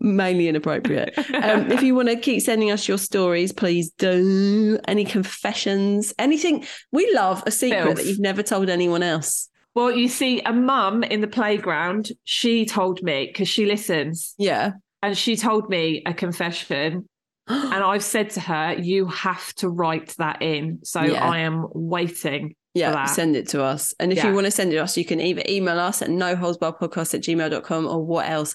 [0.00, 1.12] mainly inappropriate.
[1.34, 4.78] Um, if you want to keep sending us your stories, please do.
[4.88, 6.64] Any confessions, anything.
[6.90, 7.96] We love a secret Filth.
[7.98, 9.50] that you've never told anyone else.
[9.74, 14.72] Well, you see, a mum in the playground, she told me because she listens, Yeah.
[15.02, 17.06] and she told me a confession.
[17.48, 20.80] And I've said to her, you have to write that in.
[20.84, 21.24] So Yeah.
[21.28, 22.54] I am waiting.
[22.74, 23.94] Yeah, send it to us.
[23.98, 24.28] And if Yeah.
[24.28, 27.22] you want to send it to us, you can either email us at noholesbarredpodcast at
[27.22, 28.54] gmail.com or what else?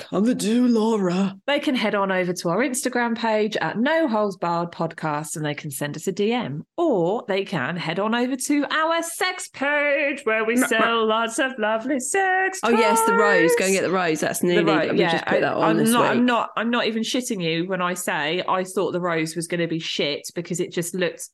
[0.00, 1.36] Come to do, Laura.
[1.46, 5.44] They can head on over to our Instagram page at No Holes Barred Podcast and
[5.44, 6.62] they can send us a DM.
[6.76, 11.52] Or they can head on over to our sex page where we sell lots of
[11.58, 12.60] lovely sex.
[12.62, 13.50] Oh yes, the rose.
[13.50, 13.56] toys.
[13.58, 14.20] Go and get the rose.
[14.20, 14.64] That's nearly.
[14.64, 16.02] The rose, yeah, just put that I, on am this not.
[16.02, 16.10] week.
[16.10, 16.50] I'm not.
[16.56, 19.68] I'm not even shitting you when I say I thought the rose was going to
[19.68, 21.28] be shit because it just looked.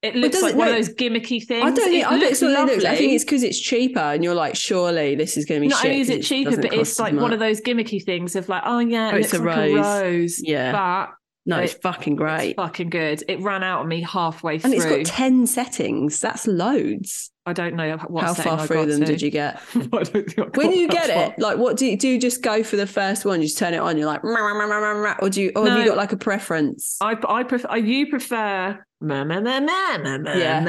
[0.00, 1.64] It looks like it one look- of those gimmicky things.
[1.64, 2.02] I don't think.
[2.02, 2.84] It I don't looks think it looks.
[2.84, 5.68] I think it's because it's cheaper, and you're like, surely this is going to be.
[5.68, 8.36] Not shit only is it cheaper, doesn't but it's like one of those gimmicky things
[8.36, 9.74] of like, oh yeah, it Oh, it's a like rose.
[9.76, 10.40] a rose.
[10.40, 10.70] Yeah.
[10.72, 11.14] but
[11.48, 13.24] No, it's it- fucking great, it's fucking good.
[13.26, 14.72] It ran out on me halfway and through.
[14.72, 16.20] And it's got ten settings.
[16.20, 17.30] That's loads.
[17.46, 19.06] I don't know what How far I through them to.
[19.06, 19.58] did you get?
[19.74, 21.32] I don't think I When you get far.
[21.32, 22.06] it, like, what do you do?
[22.08, 23.96] You just go for the first one, you just turn it on.
[23.96, 25.52] You're like, "Rah, rah, rah, rah, rah," or do you?
[25.56, 26.98] Or have you got like a preference?
[27.00, 27.76] I I prefer.
[27.76, 28.84] You prefer.
[29.00, 30.62] Yeah.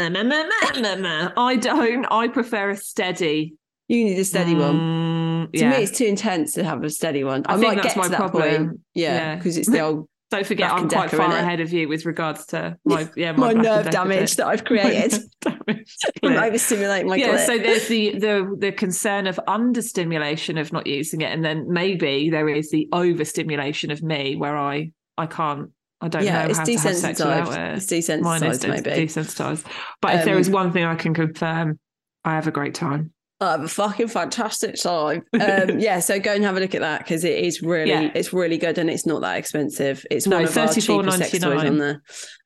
[1.37, 2.05] I don't.
[2.11, 3.55] I prefer a steady.
[3.87, 4.75] You need a steady one.
[4.75, 5.69] Mm, To yeah.
[5.71, 7.43] me, it's too intense to have a steady one.
[7.47, 8.67] I, I might that's get my to that problem.
[8.67, 8.79] point.
[8.93, 9.35] Yeah, Yeah.
[9.35, 12.77] because it's the old Don't forget, I'm quite far ahead of you with regards to
[12.85, 15.11] my yeah my, my, nerve damage that I've created
[15.41, 15.95] damage.
[16.21, 16.49] from Yeah.
[16.49, 21.31] overstimulating my yeah, so there's the the the concern of understimulation of not using it,
[21.31, 25.69] and then maybe there is the overstimulation of me where I I can't
[26.01, 27.73] I don't yeah, know it's how to have sex without desensitized.
[27.73, 27.77] it.
[27.77, 28.89] It's desensitized, Mine is maybe.
[28.91, 29.65] desensitized.
[30.01, 31.77] But if there is Um, one thing I can confirm,
[32.23, 33.11] I have a great time.
[33.41, 35.23] I have a fucking fantastic time.
[35.39, 38.11] Um, yeah, so go and have a look at that because it is really, Yeah.
[38.13, 40.05] it's really good and it's not that expensive.
[40.11, 41.67] It's No, one of our cheaper sex toys $34.99.
[41.69, 42.01] on there.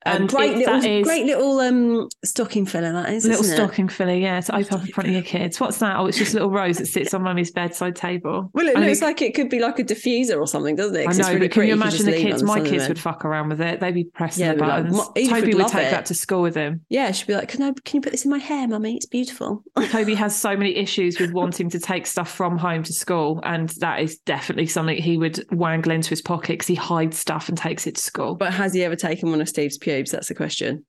[0.06, 3.54] Um, And great it- little, is- great little um stocking filler that is, Little isn't
[3.54, 3.56] it?
[3.56, 5.58] stocking filler, yeah, to open up in front of your kids.
[5.58, 5.96] What's that?
[5.96, 8.50] Oh, it's just a little Rose that sits on mummy's bedside table.
[8.54, 10.94] Well, it I looks think- like it could be like a diffuser or something, doesn't
[10.96, 11.00] it?
[11.00, 11.68] I know, it's really but can pretty.
[11.68, 12.42] you imagine just the kids?
[12.42, 13.80] My kids would fuck around with it.
[13.80, 14.96] They'd be pressing Yeah, the like, buttons.
[14.96, 16.82] "Mo- Edith Toby would would take it." that to school with him.
[16.88, 17.72] Yeah, she'd be like, "Can I?
[17.84, 18.96] Can you put this in my hair, mummy?
[18.96, 22.92] It's beautiful." Toby has so many issues with wanting to take stuff from home to
[22.92, 27.18] school, and that is definitely something he would wangle into his pocket because he hides
[27.18, 28.36] stuff and takes it to school.
[28.36, 30.12] But has he ever taken one of Steve's pubes?
[30.12, 30.84] That's the question.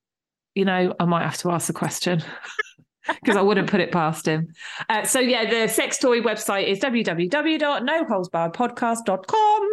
[0.56, 2.24] you know, I might have to ask the question
[3.08, 4.48] because I wouldn't put it past him.
[4.90, 9.70] Uh, so, yeah, the sex toy website is www.noholesbarredpodcast.com.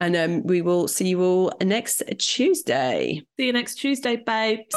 [0.00, 3.24] And um, we will see you all next Tuesday.
[3.36, 4.76] See you next Tuesday, babes.